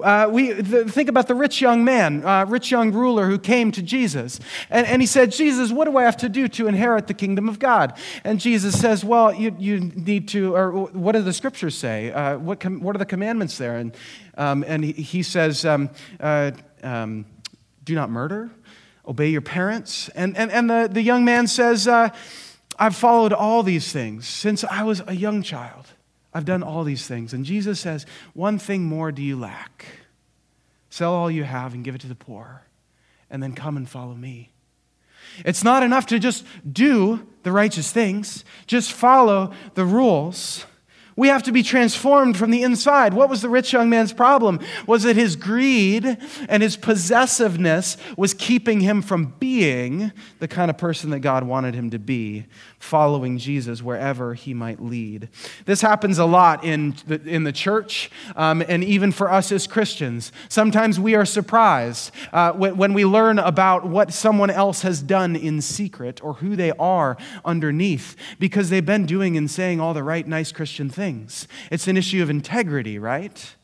Uh, 0.00 0.28
we 0.30 0.54
th- 0.54 0.88
think 0.88 1.08
about 1.08 1.28
the 1.28 1.34
rich 1.34 1.60
young 1.60 1.84
man, 1.84 2.24
uh, 2.24 2.44
rich 2.46 2.70
young 2.70 2.92
ruler 2.92 3.26
who 3.26 3.38
came 3.38 3.70
to 3.72 3.82
Jesus. 3.82 4.40
And, 4.70 4.86
and 4.86 5.02
he 5.02 5.06
said, 5.06 5.32
Jesus, 5.32 5.70
what 5.70 5.84
do 5.84 5.96
I 5.96 6.04
have 6.04 6.16
to 6.18 6.28
do 6.28 6.48
to 6.48 6.66
inherit 6.66 7.06
the 7.06 7.14
kingdom 7.14 7.48
of 7.48 7.58
God? 7.58 7.98
And 8.24 8.40
Jesus 8.40 8.78
says, 8.78 9.04
Well, 9.04 9.34
you, 9.34 9.54
you 9.58 9.80
need 9.80 10.28
to, 10.28 10.54
or 10.54 10.72
what 10.72 11.12
do 11.12 11.22
the 11.22 11.32
scriptures 11.32 11.76
say? 11.76 12.12
Uh, 12.12 12.38
what, 12.38 12.60
com- 12.60 12.80
what 12.80 12.96
are 12.96 12.98
the 12.98 13.06
commandments 13.06 13.58
there? 13.58 13.76
And, 13.76 13.94
um, 14.36 14.64
and 14.66 14.84
he, 14.84 14.92
he 14.92 15.22
says, 15.22 15.64
um, 15.64 15.90
uh, 16.20 16.52
um, 16.82 17.26
Do 17.84 17.94
not 17.94 18.08
murder, 18.10 18.50
obey 19.06 19.28
your 19.28 19.42
parents. 19.42 20.08
And, 20.10 20.36
and, 20.36 20.50
and 20.50 20.70
the, 20.70 20.88
the 20.90 21.02
young 21.02 21.24
man 21.24 21.46
says, 21.46 21.86
uh, 21.86 22.10
I've 22.78 22.96
followed 22.96 23.32
all 23.32 23.62
these 23.62 23.92
things 23.92 24.26
since 24.26 24.64
I 24.64 24.82
was 24.82 25.02
a 25.06 25.14
young 25.14 25.42
child. 25.42 25.81
I've 26.34 26.44
done 26.44 26.62
all 26.62 26.84
these 26.84 27.06
things. 27.06 27.32
And 27.32 27.44
Jesus 27.44 27.80
says, 27.80 28.06
One 28.32 28.58
thing 28.58 28.84
more 28.84 29.12
do 29.12 29.22
you 29.22 29.38
lack. 29.38 29.86
Sell 30.90 31.12
all 31.12 31.30
you 31.30 31.44
have 31.44 31.74
and 31.74 31.84
give 31.84 31.94
it 31.94 32.00
to 32.02 32.06
the 32.06 32.14
poor, 32.14 32.62
and 33.30 33.42
then 33.42 33.54
come 33.54 33.76
and 33.76 33.88
follow 33.88 34.14
me. 34.14 34.52
It's 35.44 35.64
not 35.64 35.82
enough 35.82 36.06
to 36.06 36.18
just 36.18 36.44
do 36.70 37.26
the 37.42 37.52
righteous 37.52 37.90
things, 37.90 38.44
just 38.66 38.92
follow 38.92 39.52
the 39.74 39.84
rules. 39.84 40.66
We 41.14 41.28
have 41.28 41.42
to 41.44 41.52
be 41.52 41.62
transformed 41.62 42.36
from 42.36 42.50
the 42.50 42.62
inside. 42.62 43.12
What 43.12 43.28
was 43.28 43.42
the 43.42 43.48
rich 43.48 43.72
young 43.72 43.90
man's 43.90 44.12
problem? 44.12 44.60
Was 44.86 45.02
that 45.02 45.16
his 45.16 45.36
greed 45.36 46.16
and 46.48 46.62
his 46.62 46.76
possessiveness 46.76 47.96
was 48.16 48.32
keeping 48.32 48.80
him 48.80 49.02
from 49.02 49.34
being 49.38 50.12
the 50.38 50.48
kind 50.48 50.70
of 50.70 50.78
person 50.78 51.10
that 51.10 51.20
God 51.20 51.44
wanted 51.44 51.74
him 51.74 51.90
to 51.90 51.98
be, 51.98 52.46
following 52.78 53.36
Jesus 53.36 53.82
wherever 53.82 54.34
he 54.34 54.54
might 54.54 54.82
lead. 54.82 55.28
This 55.66 55.82
happens 55.82 56.18
a 56.18 56.24
lot 56.24 56.64
in 56.64 56.94
the, 57.06 57.20
in 57.22 57.44
the 57.44 57.52
church 57.52 58.10
um, 58.34 58.62
and 58.66 58.82
even 58.82 59.12
for 59.12 59.30
us 59.30 59.52
as 59.52 59.66
Christians. 59.66 60.32
Sometimes 60.48 60.98
we 60.98 61.14
are 61.14 61.26
surprised 61.26 62.10
uh, 62.32 62.52
when, 62.52 62.76
when 62.76 62.94
we 62.94 63.04
learn 63.04 63.38
about 63.38 63.86
what 63.86 64.12
someone 64.12 64.50
else 64.50 64.82
has 64.82 65.02
done 65.02 65.36
in 65.36 65.60
secret 65.60 66.22
or 66.24 66.34
who 66.34 66.56
they 66.56 66.72
are 66.72 67.18
underneath 67.44 68.16
because 68.38 68.70
they've 68.70 68.84
been 68.84 69.04
doing 69.04 69.36
and 69.36 69.50
saying 69.50 69.78
all 69.78 69.92
the 69.92 70.02
right, 70.02 70.26
nice 70.26 70.52
Christian 70.52 70.88
things 70.88 71.01
things. 71.02 71.48
It's 71.72 71.88
an 71.88 71.96
issue 71.96 72.22
of 72.22 72.30
integrity, 72.30 72.96
right? 72.96 73.56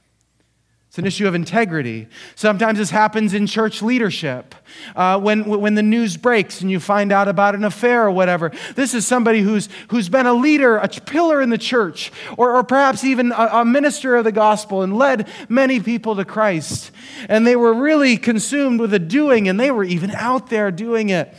It's 0.88 0.98
an 0.98 1.06
issue 1.06 1.28
of 1.28 1.36
integrity. 1.36 2.08
Sometimes 2.34 2.78
this 2.78 2.90
happens 2.90 3.32
in 3.32 3.46
church 3.46 3.80
leadership. 3.80 4.56
Uh, 4.96 5.20
when, 5.20 5.44
when 5.44 5.76
the 5.76 5.82
news 5.84 6.16
breaks 6.16 6.60
and 6.60 6.68
you 6.68 6.80
find 6.80 7.12
out 7.12 7.28
about 7.28 7.54
an 7.54 7.62
affair 7.62 8.06
or 8.06 8.10
whatever, 8.10 8.50
this 8.74 8.92
is 8.92 9.06
somebody 9.06 9.40
who's, 9.40 9.68
who's 9.90 10.08
been 10.08 10.26
a 10.26 10.32
leader, 10.32 10.78
a 10.78 10.88
pillar 10.88 11.40
in 11.40 11.50
the 11.50 11.58
church, 11.58 12.10
or, 12.36 12.56
or 12.56 12.64
perhaps 12.64 13.04
even 13.04 13.30
a, 13.30 13.48
a 13.52 13.64
minister 13.64 14.16
of 14.16 14.24
the 14.24 14.32
gospel 14.32 14.82
and 14.82 14.96
led 14.96 15.28
many 15.48 15.78
people 15.78 16.16
to 16.16 16.24
Christ. 16.24 16.90
And 17.28 17.46
they 17.46 17.54
were 17.54 17.72
really 17.72 18.16
consumed 18.16 18.80
with 18.80 18.90
the 18.90 18.98
doing, 18.98 19.46
and 19.48 19.60
they 19.60 19.70
were 19.70 19.84
even 19.84 20.10
out 20.10 20.50
there 20.50 20.72
doing 20.72 21.10
it. 21.10 21.32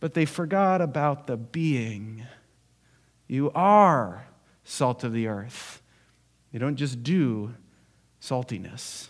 But 0.00 0.14
they 0.14 0.24
forgot 0.24 0.80
about 0.80 1.28
the 1.28 1.36
being. 1.36 2.26
You 3.28 3.52
are 3.54 4.26
salt 4.64 5.04
of 5.04 5.12
the 5.12 5.28
earth. 5.28 5.82
You 6.50 6.58
don't 6.58 6.76
just 6.76 7.02
do 7.02 7.54
saltiness. 8.20 9.08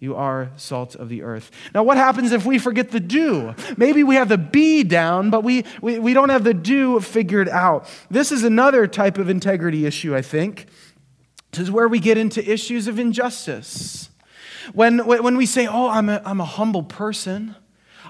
You 0.00 0.16
are 0.16 0.50
salt 0.56 0.96
of 0.96 1.08
the 1.08 1.22
earth. 1.22 1.50
Now, 1.74 1.82
what 1.82 1.96
happens 1.96 2.32
if 2.32 2.44
we 2.44 2.58
forget 2.58 2.90
the 2.90 3.00
do? 3.00 3.54
Maybe 3.76 4.02
we 4.02 4.16
have 4.16 4.28
the 4.28 4.36
be 4.36 4.82
down, 4.82 5.30
but 5.30 5.42
we, 5.42 5.64
we, 5.80 5.98
we 5.98 6.12
don't 6.12 6.28
have 6.28 6.44
the 6.44 6.52
do 6.52 7.00
figured 7.00 7.48
out. 7.48 7.88
This 8.10 8.30
is 8.30 8.44
another 8.44 8.86
type 8.86 9.16
of 9.16 9.30
integrity 9.30 9.86
issue, 9.86 10.14
I 10.14 10.20
think. 10.20 10.66
This 11.52 11.62
is 11.62 11.70
where 11.70 11.88
we 11.88 12.00
get 12.00 12.18
into 12.18 12.46
issues 12.46 12.86
of 12.86 12.98
injustice. 12.98 14.10
When, 14.72 15.06
when 15.06 15.36
we 15.36 15.46
say, 15.46 15.66
oh, 15.66 15.88
I'm 15.88 16.08
a, 16.08 16.20
I'm 16.24 16.40
a 16.40 16.44
humble 16.44 16.82
person, 16.82 17.54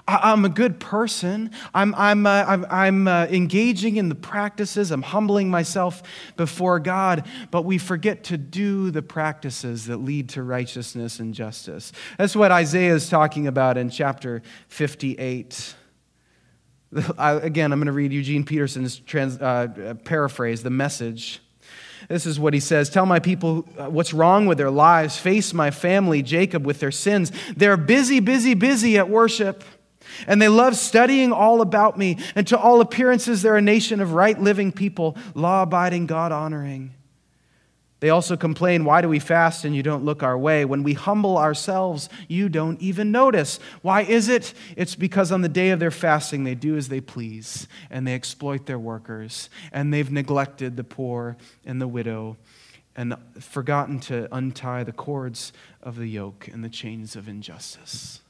I'm 0.07 0.45
a 0.45 0.49
good 0.49 0.79
person. 0.79 1.49
I'm, 1.73 1.95
I'm, 1.95 2.27
uh, 2.27 2.45
I'm, 2.47 2.65
I'm 2.69 3.07
uh, 3.07 3.25
engaging 3.25 3.97
in 3.97 4.09
the 4.09 4.15
practices. 4.15 4.91
I'm 4.91 5.01
humbling 5.01 5.49
myself 5.49 6.03
before 6.37 6.79
God. 6.79 7.27
But 7.49 7.63
we 7.63 7.79
forget 7.79 8.23
to 8.25 8.37
do 8.37 8.91
the 8.91 9.01
practices 9.01 9.87
that 9.87 9.97
lead 9.97 10.29
to 10.29 10.43
righteousness 10.43 11.19
and 11.19 11.33
justice. 11.33 11.91
That's 12.19 12.35
what 12.35 12.51
Isaiah 12.51 12.93
is 12.93 13.09
talking 13.09 13.47
about 13.47 13.77
in 13.77 13.89
chapter 13.89 14.43
58. 14.67 15.75
again, 17.17 17.71
I'm 17.71 17.79
going 17.79 17.87
to 17.87 17.91
read 17.91 18.13
Eugene 18.13 18.43
Peterson's 18.43 18.99
trans, 18.99 19.41
uh, 19.41 19.95
paraphrase, 20.03 20.61
the 20.61 20.69
message. 20.69 21.41
This 22.07 22.27
is 22.27 22.39
what 22.39 22.53
he 22.53 22.59
says 22.59 22.89
Tell 22.89 23.05
my 23.05 23.19
people 23.19 23.67
uh, 23.77 23.89
what's 23.89 24.13
wrong 24.13 24.45
with 24.45 24.57
their 24.57 24.71
lives. 24.71 25.17
Face 25.17 25.53
my 25.53 25.71
family, 25.71 26.21
Jacob, 26.21 26.65
with 26.65 26.79
their 26.79 26.91
sins. 26.91 27.31
They're 27.57 27.77
busy, 27.77 28.19
busy, 28.19 28.53
busy 28.53 28.97
at 28.97 29.09
worship. 29.09 29.63
And 30.27 30.41
they 30.41 30.47
love 30.47 30.75
studying 30.75 31.31
all 31.31 31.61
about 31.61 31.97
me. 31.97 32.17
And 32.35 32.47
to 32.47 32.57
all 32.57 32.81
appearances, 32.81 33.41
they're 33.41 33.57
a 33.57 33.61
nation 33.61 34.01
of 34.01 34.13
right 34.13 34.39
living 34.39 34.71
people, 34.71 35.17
law 35.33 35.63
abiding, 35.63 36.05
God 36.05 36.31
honoring. 36.31 36.93
They 38.01 38.09
also 38.09 38.35
complain, 38.35 38.85
Why 38.85 39.01
do 39.01 39.09
we 39.09 39.19
fast 39.19 39.65
and 39.65 39.75
you 39.75 39.81
don't 39.81 40.03
look 40.03 40.21
our 40.21 40.37
way? 40.37 40.65
When 40.65 40.83
we 40.83 40.93
humble 40.93 41.37
ourselves, 41.37 42.09
you 42.27 42.49
don't 42.49 42.79
even 42.81 43.11
notice. 43.11 43.59
Why 43.81 44.01
is 44.01 44.27
it? 44.29 44.53
It's 44.75 44.95
because 44.95 45.31
on 45.31 45.41
the 45.41 45.49
day 45.49 45.69
of 45.71 45.79
their 45.79 45.91
fasting, 45.91 46.43
they 46.43 46.55
do 46.55 46.75
as 46.77 46.89
they 46.89 47.01
please, 47.01 47.67
and 47.89 48.05
they 48.05 48.13
exploit 48.13 48.65
their 48.65 48.77
workers, 48.77 49.49
and 49.71 49.93
they've 49.93 50.11
neglected 50.11 50.77
the 50.77 50.83
poor 50.83 51.37
and 51.65 51.81
the 51.81 51.87
widow, 51.87 52.37
and 52.95 53.15
forgotten 53.39 53.99
to 54.01 54.27
untie 54.31 54.83
the 54.83 54.91
cords 54.91 55.53
of 55.81 55.95
the 55.95 56.07
yoke 56.07 56.47
and 56.47 56.63
the 56.63 56.69
chains 56.69 57.15
of 57.15 57.27
injustice. 57.27 58.21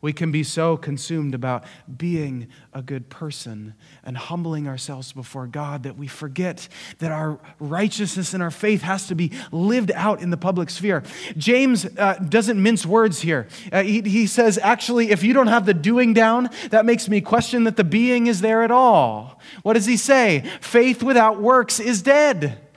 We 0.00 0.12
can 0.12 0.30
be 0.30 0.44
so 0.44 0.76
consumed 0.76 1.34
about 1.34 1.64
being 1.96 2.46
a 2.72 2.82
good 2.82 3.08
person 3.08 3.74
and 4.04 4.16
humbling 4.16 4.68
ourselves 4.68 5.12
before 5.12 5.48
God 5.48 5.82
that 5.82 5.96
we 5.96 6.06
forget 6.06 6.68
that 6.98 7.10
our 7.10 7.40
righteousness 7.58 8.32
and 8.32 8.40
our 8.40 8.52
faith 8.52 8.82
has 8.82 9.08
to 9.08 9.16
be 9.16 9.32
lived 9.50 9.90
out 9.90 10.22
in 10.22 10.30
the 10.30 10.36
public 10.36 10.70
sphere. 10.70 11.02
James 11.36 11.84
uh, 11.84 12.14
doesn't 12.28 12.62
mince 12.62 12.86
words 12.86 13.20
here. 13.20 13.48
Uh, 13.72 13.82
he, 13.82 14.00
he 14.02 14.28
says, 14.28 14.56
actually, 14.62 15.10
if 15.10 15.24
you 15.24 15.32
don't 15.32 15.48
have 15.48 15.66
the 15.66 15.74
doing 15.74 16.14
down, 16.14 16.48
that 16.70 16.86
makes 16.86 17.08
me 17.08 17.20
question 17.20 17.64
that 17.64 17.76
the 17.76 17.82
being 17.82 18.28
is 18.28 18.40
there 18.40 18.62
at 18.62 18.70
all. 18.70 19.40
What 19.62 19.72
does 19.72 19.86
he 19.86 19.96
say? 19.96 20.48
Faith 20.60 21.02
without 21.02 21.40
works 21.40 21.80
is 21.80 22.02
dead. 22.02 22.67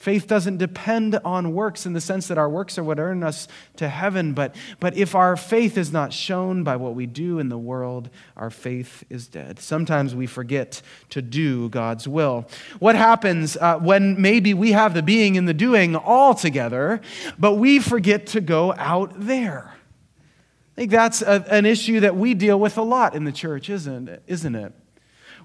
Faith 0.00 0.26
doesn't 0.26 0.56
depend 0.56 1.20
on 1.26 1.52
works 1.52 1.84
in 1.84 1.92
the 1.92 2.00
sense 2.00 2.26
that 2.28 2.38
our 2.38 2.48
works 2.48 2.78
are 2.78 2.82
what 2.82 2.98
earn 2.98 3.22
us 3.22 3.46
to 3.76 3.86
heaven, 3.86 4.32
but, 4.32 4.56
but 4.80 4.96
if 4.96 5.14
our 5.14 5.36
faith 5.36 5.76
is 5.76 5.92
not 5.92 6.10
shown 6.10 6.64
by 6.64 6.74
what 6.74 6.94
we 6.94 7.04
do 7.04 7.38
in 7.38 7.50
the 7.50 7.58
world, 7.58 8.08
our 8.34 8.48
faith 8.48 9.04
is 9.10 9.28
dead. 9.28 9.58
Sometimes 9.58 10.14
we 10.14 10.26
forget 10.26 10.80
to 11.10 11.20
do 11.20 11.68
God's 11.68 12.08
will. 12.08 12.48
What 12.78 12.96
happens 12.96 13.58
uh, 13.58 13.76
when 13.76 14.18
maybe 14.18 14.54
we 14.54 14.72
have 14.72 14.94
the 14.94 15.02
being 15.02 15.36
and 15.36 15.46
the 15.46 15.52
doing 15.52 15.94
all 15.94 16.32
together, 16.32 17.02
but 17.38 17.56
we 17.56 17.78
forget 17.78 18.26
to 18.28 18.40
go 18.40 18.72
out 18.78 19.12
there? 19.14 19.74
I 20.76 20.80
think 20.80 20.92
that's 20.92 21.20
a, 21.20 21.44
an 21.50 21.66
issue 21.66 22.00
that 22.00 22.16
we 22.16 22.32
deal 22.32 22.58
with 22.58 22.78
a 22.78 22.82
lot 22.82 23.14
in 23.14 23.24
the 23.24 23.32
church, 23.32 23.68
isn't 23.68 24.08
it? 24.08 24.22
Isn't 24.26 24.54
it? 24.54 24.72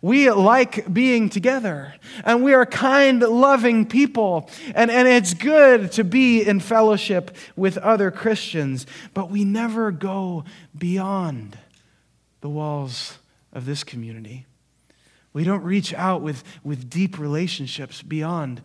We 0.02 0.30
like 0.30 0.92
being 0.94 1.30
together, 1.30 1.96
and 2.24 2.44
we 2.44 2.54
are 2.54 2.66
kind, 2.66 3.22
loving 3.22 3.86
people, 3.86 4.50
and, 4.74 4.92
and 4.92 5.08
it's 5.08 5.34
good 5.34 5.92
to 5.94 6.04
be 6.04 6.44
in 6.44 6.60
fellowship 6.60 7.36
with 7.56 7.78
other 7.78 8.12
Christians, 8.12 8.86
but 9.14 9.30
we 9.30 9.44
never 9.46 9.92
go 9.92 10.44
beyond 10.78 11.58
the 12.42 12.50
walls 12.50 13.18
of 13.54 13.66
this 13.66 13.84
community. 13.84 14.46
We 15.34 15.44
don't 15.44 15.64
reach 15.64 15.94
out 15.94 16.22
with, 16.22 16.44
with 16.64 16.90
deep 16.90 17.18
relationships 17.18 18.02
beyond 18.02 18.62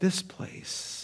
this 0.00 0.20
place. 0.20 1.01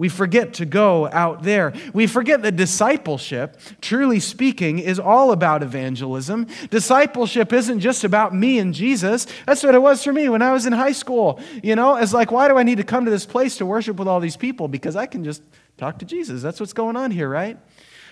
We 0.00 0.08
forget 0.08 0.54
to 0.54 0.64
go 0.64 1.10
out 1.12 1.42
there. 1.42 1.74
We 1.92 2.06
forget 2.06 2.40
that 2.40 2.56
discipleship, 2.56 3.60
truly 3.82 4.18
speaking, 4.18 4.78
is 4.78 4.98
all 4.98 5.30
about 5.30 5.62
evangelism. 5.62 6.46
Discipleship 6.70 7.52
isn't 7.52 7.80
just 7.80 8.02
about 8.02 8.34
me 8.34 8.58
and 8.58 8.72
Jesus. 8.72 9.26
That's 9.44 9.62
what 9.62 9.74
it 9.74 9.82
was 9.82 10.02
for 10.02 10.10
me 10.10 10.30
when 10.30 10.40
I 10.40 10.54
was 10.54 10.64
in 10.64 10.72
high 10.72 10.92
school. 10.92 11.38
You 11.62 11.76
know, 11.76 11.96
it's 11.96 12.14
like, 12.14 12.32
why 12.32 12.48
do 12.48 12.56
I 12.56 12.62
need 12.62 12.78
to 12.78 12.82
come 12.82 13.04
to 13.04 13.10
this 13.10 13.26
place 13.26 13.58
to 13.58 13.66
worship 13.66 13.98
with 13.98 14.08
all 14.08 14.20
these 14.20 14.38
people? 14.38 14.68
Because 14.68 14.96
I 14.96 15.04
can 15.04 15.22
just 15.22 15.42
talk 15.76 15.98
to 15.98 16.06
Jesus. 16.06 16.40
That's 16.40 16.60
what's 16.60 16.72
going 16.72 16.96
on 16.96 17.10
here, 17.10 17.28
right? 17.28 17.58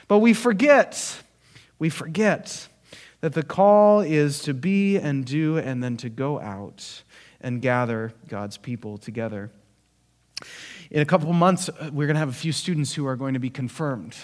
But 0.09 0.19
we 0.19 0.35
forget, 0.35 1.23
we 1.79 1.89
forget 1.89 2.69
that 3.23 3.33
the 3.33 3.43
call 3.43 4.03
is 4.03 4.41
to 4.41 4.53
be 4.53 4.99
and 4.99 5.25
do 5.25 5.57
and 5.57 5.83
then 5.83 5.97
to 5.97 6.11
go 6.11 6.39
out 6.39 7.03
and 7.41 7.63
gather 7.63 8.13
God's 8.29 8.59
people 8.59 8.99
together. 8.99 9.51
In 10.91 11.03
a 11.03 11.05
couple 11.05 11.31
months, 11.35 11.69
uh, 11.69 11.91
we're 11.93 12.07
going 12.07 12.15
to 12.15 12.21
have 12.21 12.31
a 12.31 12.33
few 12.33 12.51
students 12.51 12.95
who 12.95 13.07
are 13.07 13.17
going 13.17 13.35
to 13.35 13.41
be 13.41 13.51
confirmed. 13.51 14.17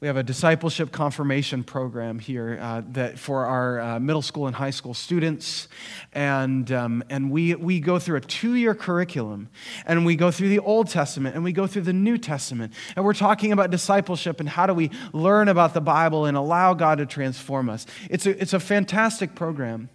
We 0.00 0.06
have 0.06 0.16
a 0.16 0.22
discipleship 0.22 0.90
confirmation 0.90 1.64
program 1.64 2.18
here 2.18 2.58
uh, 2.62 2.82
that 2.92 3.18
for 3.18 3.44
our 3.44 3.80
uh, 3.80 4.00
middle 4.00 4.22
school 4.22 4.46
and 4.46 4.56
high 4.56 4.70
school 4.70 4.94
students, 4.94 5.68
and 6.14 6.70
um, 6.72 7.04
and 7.10 7.30
we 7.30 7.56
we 7.56 7.80
go 7.80 7.98
through 7.98 8.16
a 8.16 8.20
two-year 8.22 8.74
curriculum, 8.74 9.50
and 9.84 10.06
we 10.06 10.16
go 10.16 10.30
through 10.30 10.48
the 10.48 10.60
Old 10.60 10.88
Testament 10.88 11.34
and 11.34 11.44
we 11.44 11.52
go 11.52 11.66
through 11.66 11.82
the 11.82 11.92
New 11.92 12.16
Testament, 12.16 12.72
and 12.96 13.04
we're 13.04 13.12
talking 13.12 13.52
about 13.52 13.70
discipleship 13.70 14.40
and 14.40 14.48
how 14.48 14.66
do 14.66 14.72
we 14.72 14.90
learn 15.12 15.48
about 15.48 15.74
the 15.74 15.80
Bible 15.82 16.24
and 16.24 16.38
allow 16.38 16.72
God 16.72 16.98
to 16.98 17.06
transform 17.06 17.68
us. 17.68 17.84
It's 18.08 18.24
a 18.24 18.40
it's 18.40 18.54
a 18.54 18.60
fantastic 18.60 19.34
program, 19.34 19.90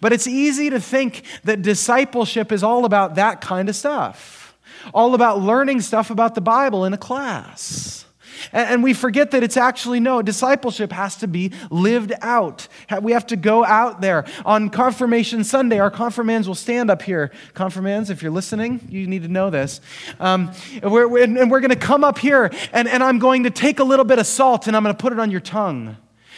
but 0.00 0.12
it's 0.12 0.26
easy 0.26 0.68
to 0.68 0.80
think 0.80 1.22
that 1.44 1.62
discipleship 1.62 2.50
is 2.52 2.62
all 2.64 2.84
about 2.84 3.14
that 3.14 3.40
kind 3.40 3.70
of 3.70 3.76
stuff 3.76 4.43
all 4.92 5.14
about 5.14 5.40
learning 5.40 5.80
stuff 5.80 6.10
about 6.10 6.34
the 6.34 6.40
Bible 6.40 6.84
in 6.84 6.92
a 6.92 6.98
class. 6.98 8.04
And 8.52 8.82
we 8.82 8.94
forget 8.94 9.30
that 9.30 9.42
it's 9.42 9.56
actually 9.56 10.00
no, 10.00 10.22
discipleship 10.22 10.92
has 10.92 11.16
to 11.16 11.28
be 11.28 11.52
lived 11.70 12.12
out. 12.20 12.68
We 13.00 13.12
have 13.12 13.26
to 13.28 13.36
go 13.36 13.64
out 13.64 14.00
there. 14.00 14.24
On 14.44 14.70
Confirmation 14.70 15.44
Sunday, 15.44 15.78
our 15.78 15.90
confirmands 15.90 16.48
will 16.48 16.54
stand 16.54 16.90
up 16.90 17.02
here. 17.02 17.30
Confirmands, 17.54 18.10
if 18.10 18.22
you're 18.22 18.32
listening, 18.32 18.80
you 18.88 19.06
need 19.06 19.22
to 19.22 19.28
know 19.28 19.50
this. 19.50 19.80
Um, 20.20 20.52
we're, 20.82 21.22
and 21.22 21.50
we're 21.50 21.60
going 21.60 21.70
to 21.70 21.76
come 21.76 22.04
up 22.04 22.18
here, 22.18 22.50
and, 22.72 22.88
and 22.88 23.02
I'm 23.02 23.18
going 23.18 23.44
to 23.44 23.50
take 23.50 23.78
a 23.80 23.84
little 23.84 24.04
bit 24.04 24.18
of 24.18 24.26
salt 24.26 24.66
and 24.66 24.76
I'm 24.76 24.82
going 24.82 24.94
to 24.94 25.00
put 25.00 25.12
it 25.12 25.18
on 25.18 25.30
your 25.30 25.40
tongue. 25.40 25.96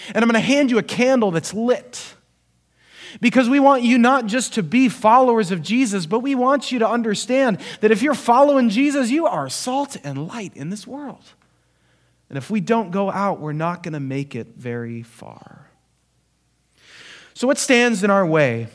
And 0.08 0.18
I'm 0.18 0.30
going 0.30 0.40
to 0.40 0.46
hand 0.46 0.70
you 0.70 0.78
a 0.78 0.82
candle 0.82 1.30
that's 1.30 1.52
lit. 1.52 2.15
Because 3.20 3.48
we 3.48 3.60
want 3.60 3.82
you 3.82 3.98
not 3.98 4.26
just 4.26 4.54
to 4.54 4.62
be 4.62 4.88
followers 4.88 5.50
of 5.50 5.62
Jesus, 5.62 6.06
but 6.06 6.20
we 6.20 6.34
want 6.34 6.70
you 6.70 6.78
to 6.80 6.88
understand 6.88 7.58
that 7.80 7.90
if 7.90 8.02
you're 8.02 8.14
following 8.14 8.68
Jesus, 8.68 9.10
you 9.10 9.26
are 9.26 9.48
salt 9.48 9.96
and 10.04 10.28
light 10.28 10.56
in 10.56 10.70
this 10.70 10.86
world. 10.86 11.24
And 12.28 12.36
if 12.36 12.50
we 12.50 12.60
don't 12.60 12.90
go 12.90 13.10
out, 13.10 13.40
we're 13.40 13.52
not 13.52 13.82
going 13.82 13.94
to 13.94 14.00
make 14.00 14.34
it 14.34 14.48
very 14.56 15.02
far. 15.02 15.70
So, 17.34 17.46
what 17.46 17.58
stands 17.58 18.02
in 18.02 18.10
our 18.10 18.26
way? 18.26 18.68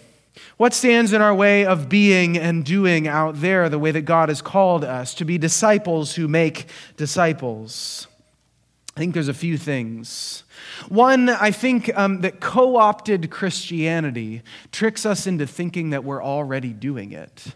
What 0.57 0.73
stands 0.73 1.13
in 1.13 1.21
our 1.21 1.33
way 1.33 1.65
of 1.65 1.89
being 1.89 2.37
and 2.37 2.63
doing 2.63 3.07
out 3.07 3.41
there 3.41 3.67
the 3.67 3.79
way 3.79 3.91
that 3.91 4.03
God 4.03 4.29
has 4.29 4.41
called 4.41 4.83
us 4.83 5.13
to 5.15 5.25
be 5.25 5.37
disciples 5.37 6.15
who 6.15 6.27
make 6.27 6.67
disciples? 6.97 8.07
I 8.95 8.99
think 8.99 9.13
there's 9.13 9.27
a 9.27 9.33
few 9.33 9.57
things. 9.57 10.43
One, 10.89 11.29
I 11.29 11.51
think 11.51 11.95
um, 11.97 12.21
that 12.21 12.39
co 12.39 12.77
opted 12.77 13.29
Christianity 13.29 14.41
tricks 14.71 15.05
us 15.05 15.27
into 15.27 15.47
thinking 15.47 15.91
that 15.91 16.03
we're 16.03 16.23
already 16.23 16.73
doing 16.73 17.11
it. 17.11 17.53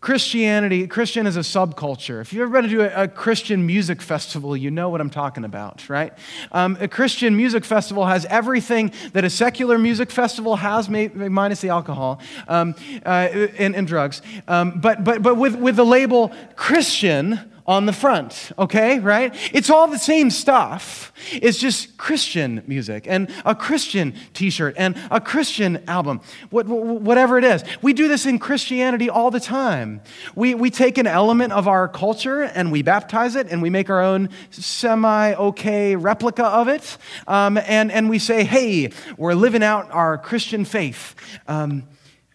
Christianity, 0.00 0.86
Christian 0.86 1.26
is 1.26 1.36
a 1.36 1.40
subculture. 1.40 2.20
If 2.20 2.32
you've 2.32 2.42
ever 2.42 2.62
been 2.62 2.70
to 2.70 3.00
a, 3.00 3.04
a 3.04 3.08
Christian 3.08 3.66
music 3.66 4.00
festival, 4.00 4.56
you 4.56 4.70
know 4.70 4.90
what 4.90 5.00
I'm 5.00 5.10
talking 5.10 5.44
about, 5.44 5.88
right? 5.88 6.12
Um, 6.52 6.78
a 6.80 6.86
Christian 6.86 7.36
music 7.36 7.64
festival 7.64 8.06
has 8.06 8.24
everything 8.26 8.92
that 9.12 9.24
a 9.24 9.30
secular 9.30 9.76
music 9.76 10.12
festival 10.12 10.54
has, 10.54 10.88
minus 10.88 11.60
the 11.60 11.70
alcohol 11.70 12.20
um, 12.46 12.76
uh, 13.04 13.08
and, 13.08 13.74
and, 13.74 13.88
drugs. 13.88 14.22
Um, 14.46 14.78
but 14.80 15.02
but, 15.02 15.20
but 15.20 15.36
with, 15.36 15.56
with 15.56 15.74
the 15.74 15.86
label 15.86 16.32
Christian, 16.54 17.50
on 17.68 17.84
the 17.84 17.92
front, 17.92 18.50
okay, 18.58 18.98
right? 18.98 19.34
It's 19.52 19.68
all 19.68 19.88
the 19.88 19.98
same 19.98 20.30
stuff. 20.30 21.12
It's 21.30 21.58
just 21.58 21.98
Christian 21.98 22.62
music 22.66 23.04
and 23.06 23.30
a 23.44 23.54
Christian 23.54 24.14
t 24.32 24.48
shirt 24.48 24.74
and 24.78 24.96
a 25.10 25.20
Christian 25.20 25.84
album, 25.86 26.22
whatever 26.48 27.36
it 27.36 27.44
is. 27.44 27.62
We 27.82 27.92
do 27.92 28.08
this 28.08 28.24
in 28.24 28.38
Christianity 28.38 29.10
all 29.10 29.30
the 29.30 29.38
time. 29.38 30.00
We, 30.34 30.54
we 30.54 30.70
take 30.70 30.96
an 30.96 31.06
element 31.06 31.52
of 31.52 31.68
our 31.68 31.88
culture 31.88 32.42
and 32.42 32.72
we 32.72 32.80
baptize 32.80 33.36
it 33.36 33.48
and 33.50 33.60
we 33.60 33.68
make 33.68 33.90
our 33.90 34.02
own 34.02 34.30
semi 34.48 35.34
okay 35.34 35.94
replica 35.94 36.46
of 36.46 36.68
it. 36.68 36.96
Um, 37.26 37.58
and, 37.58 37.92
and 37.92 38.08
we 38.08 38.18
say, 38.18 38.44
hey, 38.44 38.92
we're 39.18 39.34
living 39.34 39.62
out 39.62 39.90
our 39.92 40.16
Christian 40.16 40.64
faith. 40.64 41.14
Um, 41.46 41.86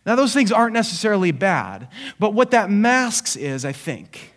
now, 0.06 0.16
those 0.16 0.34
things 0.34 0.52
aren't 0.52 0.74
necessarily 0.74 1.32
bad, 1.32 1.88
but 2.20 2.36
what 2.36 2.52
that 2.52 2.70
masks 2.70 3.36
is, 3.36 3.66
I 3.66 3.72
think, 3.72 4.33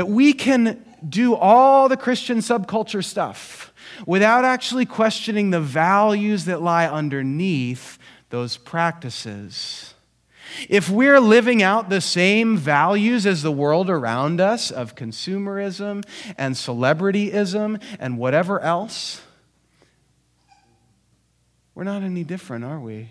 that 0.00 0.06
we 0.06 0.32
can 0.32 0.82
do 1.06 1.34
all 1.34 1.86
the 1.86 1.96
Christian 1.96 2.38
subculture 2.38 3.04
stuff 3.04 3.70
without 4.06 4.46
actually 4.46 4.86
questioning 4.86 5.50
the 5.50 5.60
values 5.60 6.46
that 6.46 6.62
lie 6.62 6.86
underneath 6.86 7.98
those 8.30 8.56
practices. 8.56 9.92
If 10.70 10.88
we're 10.88 11.20
living 11.20 11.62
out 11.62 11.90
the 11.90 12.00
same 12.00 12.56
values 12.56 13.26
as 13.26 13.42
the 13.42 13.52
world 13.52 13.90
around 13.90 14.40
us 14.40 14.70
of 14.70 14.94
consumerism 14.94 16.02
and 16.38 16.54
celebrityism 16.54 17.82
and 17.98 18.16
whatever 18.16 18.58
else, 18.60 19.20
we're 21.74 21.84
not 21.84 22.02
any 22.02 22.24
different, 22.24 22.64
are 22.64 22.80
we? 22.80 23.10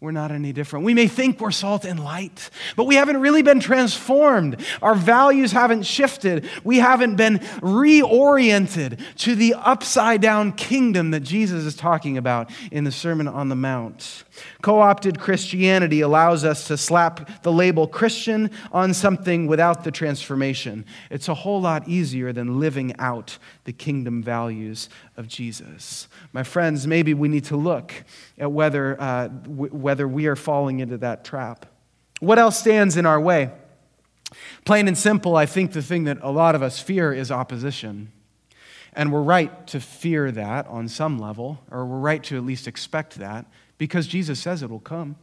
We're 0.00 0.12
not 0.12 0.32
any 0.32 0.50
different. 0.54 0.86
We 0.86 0.94
may 0.94 1.08
think 1.08 1.40
we're 1.40 1.50
salt 1.50 1.84
and 1.84 2.02
light, 2.02 2.48
but 2.74 2.84
we 2.84 2.94
haven't 2.94 3.18
really 3.18 3.42
been 3.42 3.60
transformed. 3.60 4.56
Our 4.80 4.94
values 4.94 5.52
haven't 5.52 5.82
shifted. 5.82 6.48
We 6.64 6.78
haven't 6.78 7.16
been 7.16 7.40
reoriented 7.60 8.98
to 9.18 9.34
the 9.34 9.54
upside 9.54 10.22
down 10.22 10.52
kingdom 10.52 11.10
that 11.10 11.20
Jesus 11.20 11.66
is 11.66 11.76
talking 11.76 12.16
about 12.16 12.50
in 12.72 12.84
the 12.84 12.92
Sermon 12.92 13.28
on 13.28 13.50
the 13.50 13.56
Mount. 13.56 14.24
Co 14.62 14.80
opted 14.80 15.20
Christianity 15.20 16.00
allows 16.00 16.44
us 16.44 16.66
to 16.68 16.78
slap 16.78 17.42
the 17.42 17.52
label 17.52 17.86
Christian 17.86 18.50
on 18.72 18.94
something 18.94 19.46
without 19.46 19.84
the 19.84 19.90
transformation. 19.90 20.86
It's 21.10 21.28
a 21.28 21.34
whole 21.34 21.60
lot 21.60 21.86
easier 21.86 22.32
than 22.32 22.58
living 22.58 22.94
out 22.98 23.36
the 23.64 23.72
kingdom 23.72 24.22
values 24.22 24.88
of 25.16 25.28
Jesus. 25.28 26.08
My 26.32 26.42
friends, 26.42 26.86
maybe 26.86 27.12
we 27.12 27.28
need 27.28 27.44
to 27.44 27.56
look 27.56 27.92
at 28.38 28.50
whether, 28.50 29.00
uh, 29.00 29.28
whether 29.90 30.06
we 30.06 30.28
are 30.28 30.36
falling 30.36 30.78
into 30.78 30.96
that 30.96 31.24
trap. 31.24 31.66
What 32.20 32.38
else 32.38 32.56
stands 32.56 32.96
in 32.96 33.06
our 33.06 33.20
way? 33.20 33.50
Plain 34.64 34.86
and 34.86 34.96
simple, 34.96 35.34
I 35.34 35.46
think 35.46 35.72
the 35.72 35.82
thing 35.82 36.04
that 36.04 36.18
a 36.22 36.30
lot 36.30 36.54
of 36.54 36.62
us 36.62 36.78
fear 36.78 37.12
is 37.12 37.32
opposition. 37.32 38.12
And 38.92 39.12
we're 39.12 39.20
right 39.20 39.66
to 39.66 39.80
fear 39.80 40.30
that 40.30 40.68
on 40.68 40.86
some 40.86 41.18
level, 41.18 41.58
or 41.72 41.84
we're 41.84 41.98
right 41.98 42.22
to 42.22 42.36
at 42.36 42.44
least 42.44 42.68
expect 42.68 43.16
that 43.16 43.46
because 43.78 44.06
Jesus 44.06 44.38
says 44.38 44.62
it 44.62 44.70
will 44.70 44.78
come. 44.78 45.16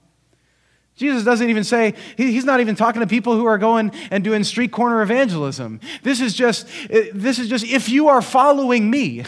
Jesus 0.98 1.24
doesn't 1.24 1.50
even 1.50 1.64
say, 1.64 1.94
he's 2.18 2.44
not 2.44 2.60
even 2.60 2.76
talking 2.76 3.00
to 3.00 3.08
people 3.08 3.38
who 3.38 3.46
are 3.46 3.58
going 3.58 3.94
and 4.12 4.22
doing 4.22 4.44
street 4.44 4.74
corner 4.74 5.02
evangelism. 5.02 5.80
This 6.04 6.20
is 6.20 6.34
just, 6.34 6.68
eh, 6.90 7.12
this 7.14 7.40
is 7.40 7.48
just 7.48 7.64
if 7.64 7.88
you 7.88 8.10
are 8.10 8.22
following 8.22 8.90
me, 8.90 9.24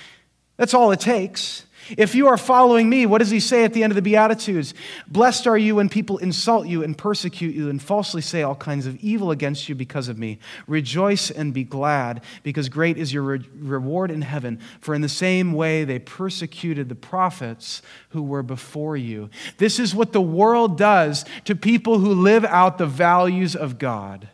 that's 0.56 0.74
all 0.74 0.90
it 0.90 0.98
takes. 0.98 1.66
If 1.96 2.14
you 2.14 2.28
are 2.28 2.36
following 2.36 2.88
me, 2.88 3.06
what 3.06 3.18
does 3.18 3.30
he 3.30 3.40
say 3.40 3.64
at 3.64 3.72
the 3.72 3.82
end 3.82 3.90
of 3.90 3.96
the 3.96 4.02
Beatitudes? 4.02 4.74
Blessed 5.08 5.46
are 5.46 5.58
you 5.58 5.76
when 5.76 5.88
people 5.88 6.18
insult 6.18 6.66
you 6.66 6.82
and 6.82 6.96
persecute 6.96 7.54
you 7.54 7.70
and 7.70 7.80
falsely 7.80 8.22
say 8.22 8.42
all 8.42 8.54
kinds 8.54 8.86
of 8.86 8.96
evil 8.96 9.30
against 9.30 9.68
you 9.68 9.74
because 9.74 10.08
of 10.08 10.18
me. 10.18 10.38
Rejoice 10.66 11.30
and 11.30 11.54
be 11.54 11.64
glad, 11.64 12.22
because 12.42 12.68
great 12.68 12.98
is 12.98 13.12
your 13.12 13.22
re- 13.22 13.48
reward 13.58 14.10
in 14.10 14.22
heaven. 14.22 14.60
For 14.80 14.94
in 14.94 15.00
the 15.00 15.08
same 15.08 15.52
way 15.52 15.84
they 15.84 15.98
persecuted 15.98 16.88
the 16.88 16.94
prophets 16.94 17.82
who 18.10 18.22
were 18.22 18.42
before 18.42 18.96
you. 18.96 19.30
This 19.58 19.78
is 19.78 19.94
what 19.94 20.12
the 20.12 20.20
world 20.20 20.76
does 20.78 21.24
to 21.44 21.54
people 21.54 21.98
who 21.98 22.14
live 22.14 22.44
out 22.44 22.78
the 22.78 22.86
values 22.86 23.56
of 23.56 23.78
God. 23.78 24.28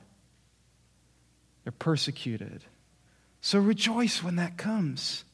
They're 1.64 1.72
persecuted. 1.72 2.64
So 3.40 3.58
rejoice 3.58 4.22
when 4.22 4.36
that 4.36 4.56
comes. 4.56 5.24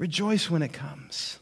Rejoice 0.00 0.48
when 0.48 0.62
it 0.62 0.72
comes 0.72 1.38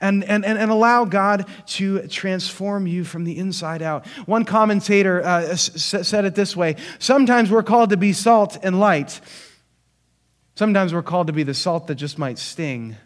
and, 0.00 0.24
and, 0.24 0.46
and, 0.46 0.70
allow 0.70 1.04
God 1.04 1.46
to 1.66 2.08
transform 2.08 2.86
you 2.86 3.04
from 3.04 3.24
the 3.24 3.36
inside 3.36 3.82
out. 3.82 4.06
One 4.24 4.46
commentator 4.46 5.22
uh, 5.22 5.56
said 5.56 6.24
it 6.24 6.34
this 6.34 6.56
way 6.56 6.76
Sometimes 6.98 7.50
we're 7.50 7.62
called 7.62 7.90
to 7.90 7.98
be 7.98 8.14
salt 8.14 8.56
and 8.62 8.80
light. 8.80 9.20
Sometimes 10.54 10.94
we're 10.94 11.02
called 11.02 11.26
to 11.26 11.34
be 11.34 11.42
the 11.42 11.52
salt 11.52 11.86
that 11.88 11.96
just 11.96 12.18
might 12.18 12.38
sting 12.38 12.96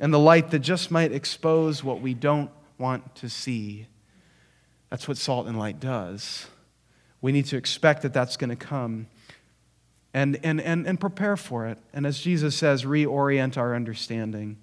and 0.00 0.12
the 0.12 0.18
light 0.18 0.50
that 0.50 0.58
just 0.58 0.90
might 0.90 1.12
expose 1.12 1.84
what 1.84 2.00
we 2.00 2.12
don't 2.12 2.50
want 2.78 3.14
to 3.14 3.28
see. 3.28 3.86
That's 4.88 5.06
what 5.06 5.18
salt 5.18 5.46
and 5.46 5.56
light 5.56 5.78
does. 5.78 6.48
We 7.20 7.30
need 7.30 7.46
to 7.46 7.56
expect 7.56 8.02
that 8.02 8.12
that's 8.12 8.36
going 8.36 8.50
to 8.50 8.56
come 8.56 9.06
and, 10.12 10.38
and, 10.42 10.60
and, 10.60 10.86
and 10.86 11.00
prepare 11.00 11.36
for 11.36 11.66
it. 11.66 11.78
And 11.92 12.06
as 12.06 12.18
Jesus 12.18 12.56
says, 12.56 12.84
reorient 12.84 13.56
our 13.56 13.74
understanding 13.74 14.56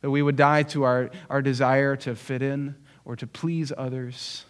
that 0.00 0.10
we 0.10 0.22
would 0.22 0.36
die 0.36 0.62
to 0.64 0.84
our, 0.84 1.10
our 1.28 1.42
desire 1.42 1.96
to 1.96 2.14
fit 2.14 2.42
in 2.42 2.74
or 3.04 3.16
to 3.16 3.26
please 3.26 3.72
others 3.76 4.44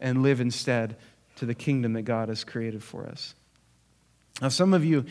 and 0.00 0.22
live 0.22 0.40
instead 0.40 0.96
to 1.36 1.46
the 1.46 1.54
kingdom 1.54 1.92
that 1.92 2.02
God 2.02 2.28
has 2.28 2.44
created 2.44 2.82
for 2.82 3.06
us. 3.06 3.34
Now, 4.40 4.48
some 4.48 4.74
of 4.74 4.84
you 4.84 5.04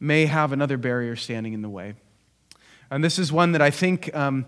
may 0.00 0.26
have 0.26 0.52
another 0.52 0.76
barrier 0.76 1.16
standing 1.16 1.52
in 1.52 1.62
the 1.62 1.68
way. 1.68 1.94
And 2.90 3.02
this 3.02 3.18
is 3.18 3.32
one 3.32 3.52
that 3.52 3.62
I 3.62 3.70
think 3.70 4.14
um, 4.14 4.46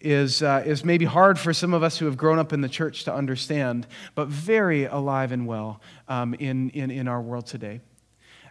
is, 0.00 0.42
uh, 0.42 0.62
is 0.66 0.84
maybe 0.84 1.04
hard 1.04 1.38
for 1.38 1.52
some 1.52 1.72
of 1.74 1.82
us 1.82 1.98
who 1.98 2.06
have 2.06 2.16
grown 2.16 2.38
up 2.38 2.52
in 2.52 2.60
the 2.60 2.68
church 2.68 3.04
to 3.04 3.14
understand, 3.14 3.86
but 4.14 4.28
very 4.28 4.84
alive 4.84 5.32
and 5.32 5.46
well 5.46 5.80
um, 6.08 6.34
in, 6.34 6.70
in, 6.70 6.90
in 6.90 7.08
our 7.08 7.20
world 7.20 7.46
today. 7.46 7.80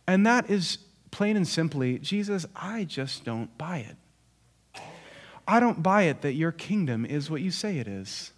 And 0.07 0.25
that 0.25 0.49
is 0.49 0.77
plain 1.11 1.37
and 1.37 1.47
simply 1.47 1.99
Jesus, 1.99 2.45
I 2.55 2.83
just 2.83 3.23
don't 3.23 3.55
buy 3.57 3.79
it. 3.79 4.81
I 5.47 5.59
don't 5.59 5.83
buy 5.83 6.03
it 6.03 6.21
that 6.21 6.33
your 6.33 6.51
kingdom 6.51 7.05
is 7.05 7.29
what 7.29 7.41
you 7.41 7.51
say 7.51 7.77
it 7.77 7.87
is. 7.87 8.31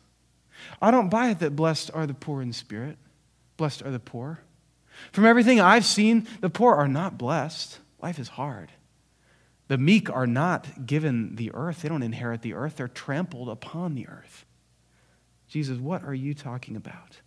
I 0.82 0.91
don't 0.91 1.10
buy 1.10 1.30
it 1.30 1.39
that 1.39 1.56
blessed 1.56 1.91
are 1.93 2.06
the 2.06 2.13
poor 2.13 2.41
in 2.41 2.51
spirit. 2.51 2.97
Blessed 3.56 3.82
are 3.84 3.91
the 3.91 3.99
poor. 3.99 4.39
From 5.12 5.25
everything 5.25 5.60
I've 5.60 5.86
seen, 5.86 6.27
the 6.41 6.49
poor 6.49 6.75
are 6.75 6.88
not 6.88 7.17
blessed. 7.17 7.80
Life 8.01 8.19
is 8.19 8.30
hard. 8.30 8.71
The 9.67 9.77
meek 9.77 10.10
are 10.10 10.27
not 10.27 10.86
given 10.86 11.36
the 11.36 11.51
earth, 11.53 11.82
they 11.82 11.89
don't 11.89 12.03
inherit 12.03 12.41
the 12.41 12.53
earth, 12.53 12.77
they're 12.77 12.88
trampled 12.88 13.49
upon 13.49 13.95
the 13.95 14.08
earth. 14.08 14.45
Jesus, 15.47 15.77
what 15.77 16.03
are 16.03 16.13
you 16.13 16.34
talking 16.34 16.75
about? 16.75 17.19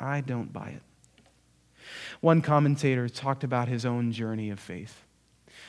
I 0.00 0.20
don't 0.20 0.52
buy 0.52 0.68
it. 0.68 0.82
One 2.20 2.40
commentator 2.42 3.08
talked 3.08 3.44
about 3.44 3.68
his 3.68 3.84
own 3.84 4.12
journey 4.12 4.50
of 4.50 4.60
faith. 4.60 5.02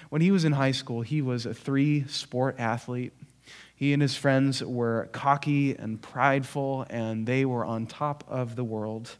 When 0.10 0.22
he 0.22 0.32
was 0.32 0.46
in 0.46 0.54
high 0.54 0.72
school, 0.72 1.02
he 1.02 1.22
was 1.22 1.46
a 1.46 1.54
three 1.54 2.06
sport 2.08 2.56
athlete. 2.60 3.14
He 3.76 3.94
and 3.94 4.02
his 4.02 4.16
friends 4.16 4.64
were 4.64 5.10
cocky 5.12 5.76
and 5.76 6.02
prideful, 6.02 6.86
and 6.90 7.26
they 7.26 7.46
were 7.46 7.66
on 7.66 7.88
top 7.88 8.24
of 8.28 8.56
the 8.56 8.64
world. 8.64 9.18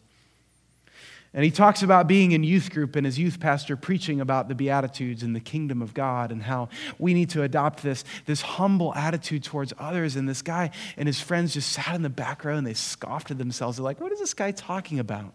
And 1.36 1.44
he 1.44 1.50
talks 1.50 1.82
about 1.82 2.08
being 2.08 2.32
in 2.32 2.44
youth 2.44 2.70
group 2.70 2.96
and 2.96 3.08
his 3.08 3.18
youth 3.18 3.40
pastor 3.40 3.76
preaching 3.76 4.22
about 4.22 4.50
the 4.50 4.56
Beatitudes 4.56 5.24
and 5.24 5.36
the 5.36 5.40
kingdom 5.40 5.82
of 5.82 5.96
God 5.96 6.32
and 6.32 6.44
how 6.44 6.70
we 7.00 7.16
need 7.16 7.32
to 7.32 7.42
adopt 7.42 7.82
this, 7.82 8.06
this 8.28 8.42
humble 8.42 8.94
attitude 8.94 9.44
towards 9.44 9.74
others. 9.80 10.16
And 10.16 10.30
this 10.30 10.44
guy 10.44 10.70
and 10.96 11.08
his 11.08 11.20
friends 11.20 11.56
just 11.56 11.72
sat 11.72 11.96
in 11.96 12.04
the 12.04 12.10
back 12.10 12.46
row 12.46 12.56
and 12.56 12.68
they 12.68 12.76
scoffed 12.76 13.32
at 13.32 13.40
themselves. 13.40 13.78
They're 13.78 13.84
like, 13.84 14.00
what 14.00 14.12
is 14.12 14.20
this 14.20 14.36
guy 14.36 14.52
talking 14.52 15.00
about? 15.00 15.34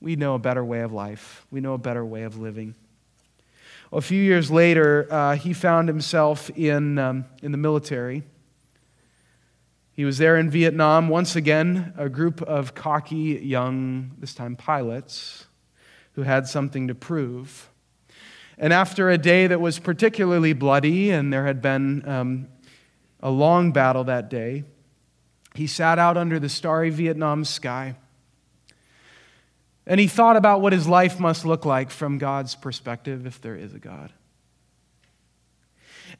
We 0.00 0.16
know 0.16 0.34
a 0.34 0.38
better 0.38 0.64
way 0.64 0.80
of 0.80 0.92
life, 0.92 1.46
we 1.50 1.60
know 1.60 1.74
a 1.74 1.78
better 1.78 2.04
way 2.04 2.22
of 2.22 2.38
living. 2.38 2.74
Well, 3.90 3.98
a 3.98 4.02
few 4.02 4.22
years 4.22 4.50
later, 4.50 5.06
uh, 5.10 5.36
he 5.36 5.54
found 5.54 5.88
himself 5.88 6.50
in, 6.50 6.98
um, 6.98 7.24
in 7.42 7.52
the 7.52 7.58
military. 7.58 8.22
He 9.92 10.04
was 10.04 10.18
there 10.18 10.36
in 10.36 10.50
Vietnam. 10.50 11.08
Once 11.08 11.34
again, 11.36 11.94
a 11.96 12.08
group 12.08 12.42
of 12.42 12.74
cocky 12.74 13.40
young, 13.42 14.12
this 14.18 14.34
time 14.34 14.56
pilots, 14.56 15.46
who 16.12 16.22
had 16.22 16.46
something 16.46 16.86
to 16.88 16.94
prove. 16.94 17.70
And 18.58 18.72
after 18.72 19.08
a 19.08 19.16
day 19.16 19.46
that 19.46 19.60
was 19.60 19.78
particularly 19.78 20.52
bloody, 20.52 21.10
and 21.10 21.32
there 21.32 21.46
had 21.46 21.62
been 21.62 22.06
um, 22.08 22.48
a 23.20 23.30
long 23.30 23.72
battle 23.72 24.04
that 24.04 24.28
day, 24.28 24.64
he 25.54 25.66
sat 25.66 25.98
out 25.98 26.16
under 26.16 26.38
the 26.38 26.48
starry 26.48 26.90
Vietnam 26.90 27.44
sky. 27.44 27.96
And 29.88 29.98
he 29.98 30.06
thought 30.06 30.36
about 30.36 30.60
what 30.60 30.74
his 30.74 30.86
life 30.86 31.18
must 31.18 31.46
look 31.46 31.64
like 31.64 31.90
from 31.90 32.18
God's 32.18 32.54
perspective, 32.54 33.26
if 33.26 33.40
there 33.40 33.56
is 33.56 33.72
a 33.72 33.78
God. 33.78 34.12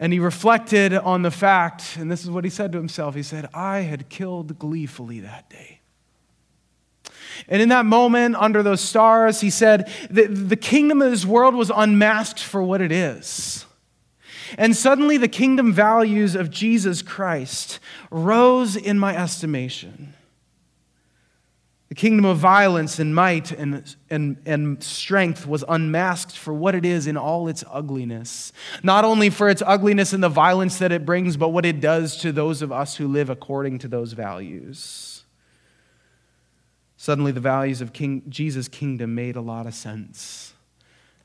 And 0.01 0.11
he 0.11 0.19
reflected 0.19 0.95
on 0.95 1.21
the 1.21 1.31
fact, 1.31 1.97
and 1.97 2.11
this 2.11 2.25
is 2.25 2.31
what 2.31 2.45
he 2.45 2.51
said 2.51 2.73
to 2.73 2.79
himself 2.79 3.15
he 3.15 3.23
said, 3.23 3.49
I 3.53 3.81
had 3.81 4.09
killed 4.09 4.59
gleefully 4.59 5.21
that 5.21 5.51
day. 5.51 5.81
And 7.47 7.61
in 7.61 7.69
that 7.69 7.85
moment, 7.85 8.37
under 8.37 8.63
those 8.63 8.81
stars, 8.81 9.43
he 9.43 9.51
said, 9.51 9.93
the, 10.11 10.27
the 10.27 10.57
kingdom 10.57 11.03
of 11.03 11.11
this 11.11 11.27
world 11.27 11.55
was 11.55 11.71
unmasked 11.75 12.43
for 12.43 12.63
what 12.63 12.81
it 12.81 12.91
is. 12.91 13.67
And 14.57 14.75
suddenly, 14.75 15.19
the 15.19 15.29
kingdom 15.29 15.75
values 15.75 16.35
of 16.35 16.51
Jesus 16.51 17.03
Christ 17.03 17.81
rose 18.11 18.77
in 18.77 18.99
my 18.99 19.15
estimation. 19.15 20.15
The 21.89 21.95
kingdom 21.95 22.27
of 22.27 22.37
violence 22.37 22.99
and 22.99 23.15
might 23.15 23.51
and, 23.51 23.97
and, 24.11 24.37
and 24.45 24.83
strength 24.83 25.47
was 25.47 25.65
unmasked 25.67 26.37
for 26.37 26.53
what 26.53 26.75
it 26.75 26.85
is 26.85 27.07
in 27.07 27.17
all 27.17 27.49
its 27.49 27.65
ugliness. 27.71 28.53
Not 28.83 29.07
only 29.07 29.31
for 29.31 29.49
its 29.49 29.63
ugliness 29.65 30.13
and 30.13 30.23
the 30.23 30.29
violence 30.29 30.79
that 30.79 30.93
it 30.93 31.07
brings, 31.07 31.39
but 31.39 31.49
what 31.49 31.65
it 31.65 31.81
does 31.81 32.19
to 32.19 32.31
those 32.31 32.61
of 32.61 32.71
us 32.71 32.97
who 32.97 33.09
live 33.09 33.31
according 33.31 33.79
to 33.79 33.89
those 33.89 34.13
values. 34.13 35.25
Suddenly, 36.99 37.33
the 37.33 37.41
values 37.41 37.81
of 37.81 37.93
King, 37.93 38.23
Jesus' 38.29 38.69
kingdom 38.69 39.15
made 39.15 39.37
a 39.37 39.41
lot 39.41 39.67
of 39.67 39.73
sense. 39.73 40.53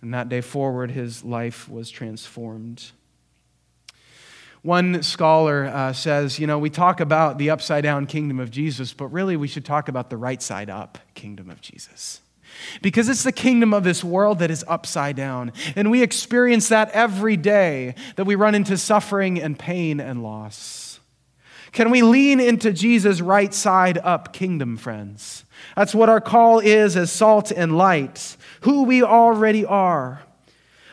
And 0.02 0.13
that 0.13 0.30
day 0.30 0.41
forward, 0.41 0.91
his 0.91 1.23
life 1.23 1.67
was 1.67 1.89
transformed. 1.89 2.91
One 4.63 5.04
scholar 5.04 5.65
uh, 5.65 5.91
says, 5.91 6.39
you 6.39 6.47
know, 6.47 6.58
we 6.58 6.69
talk 6.69 7.02
about 7.02 7.38
the 7.38 7.49
upside 7.49 7.84
down 7.84 8.06
kingdom 8.06 8.39
of 8.39 8.49
Jesus, 8.49 8.93
but 8.93 9.08
really 9.08 9.36
we 9.36 9.49
should 9.49 9.65
talk 9.65 9.89
about 9.89 10.10
the 10.10 10.15
right 10.15 10.41
side 10.41 10.69
up 10.69 10.97
kingdom 11.15 11.49
of 11.49 11.60
Jesus. 11.60 12.21
Because 12.82 13.10
it's 13.10 13.23
the 13.23 13.34
kingdom 13.34 13.73
of 13.73 13.84
this 13.84 14.06
world 14.06 14.39
that 14.39 14.49
is 14.49 14.63
upside 14.65 15.17
down. 15.17 15.52
And 15.76 15.91
we 15.91 16.02
experience 16.02 16.69
that 16.69 16.89
every 16.91 17.36
day 17.36 17.95
that 18.15 18.23
we 18.23 18.36
run 18.36 18.56
into 18.56 18.78
suffering 18.78 19.41
and 19.41 19.60
pain 19.60 19.99
and 19.99 20.23
loss. 20.23 21.02
Can 21.73 21.89
we 21.91 22.02
lean 22.02 22.39
into 22.39 22.71
Jesus' 22.71 23.19
right 23.19 23.54
side 23.54 23.97
up 23.97 24.32
kingdom, 24.32 24.78
friends? 24.78 25.43
That's 25.76 25.93
what 25.93 26.08
our 26.08 26.21
call 26.21 26.60
is 26.60 26.95
as 26.95 27.12
salt 27.12 27.52
and 27.52 27.78
light, 27.78 28.38
who 28.62 28.84
we 28.84 29.04
already 29.04 29.65
are. 29.65 30.21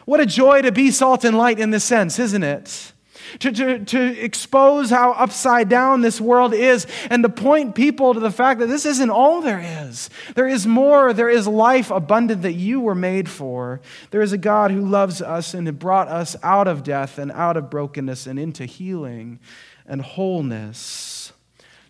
What 0.06 0.18
a 0.18 0.26
joy 0.26 0.62
to 0.62 0.72
be 0.72 0.90
salt 0.90 1.24
and 1.24 1.38
light 1.38 1.60
in 1.60 1.70
this 1.70 1.84
sense, 1.84 2.18
isn't 2.18 2.42
it? 2.42 2.92
To, 3.38 3.52
to, 3.52 3.84
to 3.84 4.24
expose 4.24 4.90
how 4.90 5.12
upside 5.12 5.68
down 5.68 6.00
this 6.00 6.20
world 6.20 6.52
is 6.52 6.86
and 7.08 7.22
to 7.22 7.28
point 7.28 7.74
people 7.74 8.14
to 8.14 8.20
the 8.20 8.30
fact 8.30 8.60
that 8.60 8.66
this 8.66 8.84
isn't 8.84 9.10
all 9.10 9.40
there 9.40 9.60
is. 9.60 10.10
There 10.34 10.48
is 10.48 10.66
more. 10.66 11.12
There 11.12 11.30
is 11.30 11.46
life 11.46 11.90
abundant 11.90 12.42
that 12.42 12.52
you 12.52 12.80
were 12.80 12.94
made 12.94 13.28
for. 13.28 13.80
There 14.10 14.22
is 14.22 14.32
a 14.32 14.38
God 14.38 14.70
who 14.70 14.80
loves 14.80 15.22
us 15.22 15.54
and 15.54 15.78
brought 15.78 16.08
us 16.08 16.36
out 16.42 16.68
of 16.68 16.82
death 16.82 17.18
and 17.18 17.30
out 17.32 17.56
of 17.56 17.70
brokenness 17.70 18.26
and 18.26 18.38
into 18.38 18.64
healing 18.64 19.38
and 19.86 20.02
wholeness. 20.02 21.32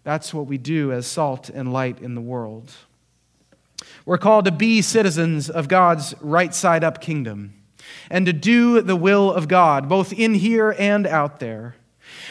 That's 0.04 0.32
what 0.32 0.46
we 0.46 0.58
do 0.58 0.92
as 0.92 1.06
salt 1.06 1.48
and 1.50 1.72
light 1.72 2.00
in 2.00 2.14
the 2.14 2.20
world. 2.20 2.72
We're 4.04 4.18
called 4.18 4.46
to 4.46 4.52
be 4.52 4.82
citizens 4.82 5.50
of 5.50 5.68
God's 5.68 6.14
right 6.20 6.54
side 6.54 6.84
up 6.84 7.00
kingdom 7.00 7.54
and 8.10 8.26
to 8.26 8.32
do 8.32 8.80
the 8.80 8.96
will 8.96 9.32
of 9.32 9.48
God, 9.48 9.88
both 9.88 10.12
in 10.12 10.34
here 10.34 10.74
and 10.78 11.06
out 11.06 11.40
there. 11.40 11.76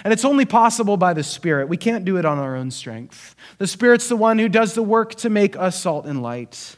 And 0.03 0.13
it's 0.13 0.25
only 0.25 0.45
possible 0.45 0.97
by 0.97 1.13
the 1.13 1.23
Spirit. 1.23 1.69
We 1.69 1.77
can't 1.77 2.05
do 2.05 2.17
it 2.17 2.25
on 2.25 2.37
our 2.37 2.55
own 2.55 2.71
strength. 2.71 3.35
The 3.57 3.67
Spirit's 3.67 4.07
the 4.07 4.15
one 4.15 4.39
who 4.39 4.49
does 4.49 4.73
the 4.73 4.83
work 4.83 5.15
to 5.15 5.29
make 5.29 5.55
us 5.55 5.79
salt 5.79 6.05
and 6.05 6.21
light. 6.21 6.77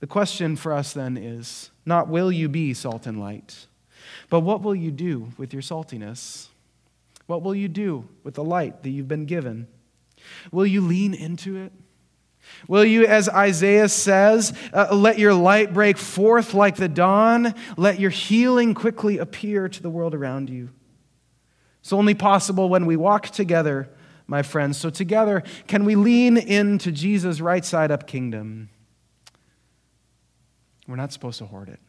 The 0.00 0.06
question 0.06 0.56
for 0.56 0.72
us 0.72 0.92
then 0.92 1.16
is 1.16 1.70
not 1.86 2.08
will 2.08 2.32
you 2.32 2.48
be 2.48 2.74
salt 2.74 3.06
and 3.06 3.20
light, 3.20 3.66
but 4.30 4.40
what 4.40 4.62
will 4.62 4.74
you 4.74 4.90
do 4.90 5.28
with 5.36 5.52
your 5.52 5.62
saltiness? 5.62 6.48
What 7.26 7.42
will 7.42 7.54
you 7.54 7.68
do 7.68 8.08
with 8.24 8.34
the 8.34 8.44
light 8.44 8.82
that 8.82 8.90
you've 8.90 9.08
been 9.08 9.26
given? 9.26 9.68
Will 10.50 10.66
you 10.66 10.80
lean 10.80 11.14
into 11.14 11.56
it? 11.56 11.72
Will 12.68 12.84
you, 12.84 13.06
as 13.06 13.28
Isaiah 13.28 13.88
says, 13.88 14.52
uh, 14.72 14.94
let 14.94 15.18
your 15.18 15.34
light 15.34 15.74
break 15.74 15.98
forth 15.98 16.54
like 16.54 16.76
the 16.76 16.88
dawn? 16.88 17.54
Let 17.76 17.98
your 17.98 18.10
healing 18.10 18.74
quickly 18.74 19.18
appear 19.18 19.68
to 19.68 19.82
the 19.82 19.90
world 19.90 20.14
around 20.14 20.48
you. 20.48 20.70
It's 21.80 21.92
only 21.92 22.14
possible 22.14 22.68
when 22.68 22.86
we 22.86 22.96
walk 22.96 23.28
together, 23.30 23.88
my 24.26 24.42
friends. 24.42 24.78
So, 24.78 24.90
together, 24.90 25.42
can 25.66 25.84
we 25.84 25.96
lean 25.96 26.36
into 26.36 26.92
Jesus' 26.92 27.40
right 27.40 27.64
side 27.64 27.90
up 27.90 28.06
kingdom? 28.06 28.68
We're 30.86 30.96
not 30.96 31.12
supposed 31.12 31.38
to 31.38 31.46
hoard 31.46 31.68
it. 31.68 31.80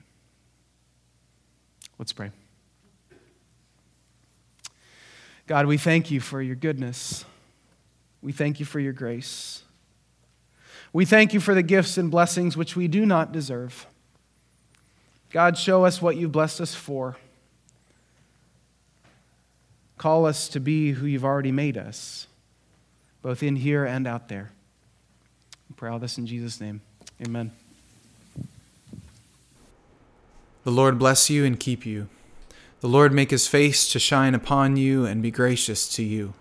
Let's 1.99 2.13
pray. 2.13 2.32
God, 5.45 5.65
we 5.65 5.78
thank 5.78 6.10
you 6.10 6.19
for 6.19 6.41
your 6.41 6.56
goodness. 6.56 7.26
We 8.21 8.32
thank 8.32 8.60
you 8.60 8.65
for 8.65 8.80
your 8.80 8.93
grace. 8.93 9.63
We 10.94 11.06
thank 11.06 11.34
you 11.34 11.40
for 11.40 11.56
the 11.56 11.64
gifts 11.64 11.98
and 11.98 12.12
blessings 12.12 12.56
which 12.56 12.76
we 12.76 12.88
do 12.88 13.06
not 13.06 13.32
deserve. 13.32 13.88
God, 15.32 15.58
show 15.58 15.84
us 15.84 16.00
what 16.00 16.16
you've 16.16 16.32
blessed 16.32 16.62
us 16.62 16.76
for. 16.76 17.18
Call 19.98 20.28
us 20.28 20.48
to 20.50 20.60
be 20.60 20.92
who 20.92 21.08
you've 21.08 21.26
already 21.26 21.52
made 21.52 21.78
us, 21.78 22.28
both 23.24 23.42
in 23.42 23.56
here 23.56 23.86
and 23.86 24.06
out 24.06 24.28
there. 24.30 24.52
We 25.70 25.76
pray 25.76 25.90
all 25.90 25.98
this 25.98 26.20
in 26.20 26.28
Jesus' 26.28 26.62
name. 26.62 26.82
Amen. 27.26 27.52
The 30.64 30.72
Lord 30.72 31.00
bless 31.00 31.30
you 31.30 31.44
and 31.44 31.60
keep 31.60 31.86
you. 31.86 32.08
The 32.82 32.88
Lord 32.88 33.12
make 33.12 33.32
his 33.32 33.48
face 33.48 33.92
to 33.94 34.00
shine 34.00 34.36
upon 34.36 34.78
you 34.78 35.06
and 35.06 35.24
be 35.24 35.32
gracious 35.32 35.88
to 35.96 36.04
you. 36.04 36.34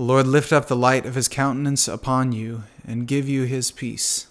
Lord 0.00 0.26
lift 0.26 0.50
up 0.50 0.66
the 0.66 0.76
light 0.76 1.04
of 1.04 1.14
his 1.14 1.28
countenance 1.28 1.86
upon 1.86 2.32
you 2.32 2.62
and 2.86 3.06
give 3.06 3.28
you 3.28 3.44
his 3.44 3.70
peace, 3.70 4.28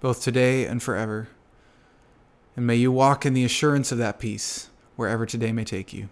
both 0.00 0.22
today 0.22 0.64
and 0.64 0.80
forever. 0.80 1.26
And 2.56 2.64
may 2.64 2.76
you 2.76 2.92
walk 2.92 3.26
in 3.26 3.34
the 3.34 3.44
assurance 3.44 3.90
of 3.90 3.98
that 3.98 4.20
peace 4.20 4.70
wherever 4.94 5.26
today 5.26 5.50
may 5.50 5.64
take 5.64 5.92
you. 5.92 6.08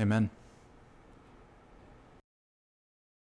Amen. 0.00 0.30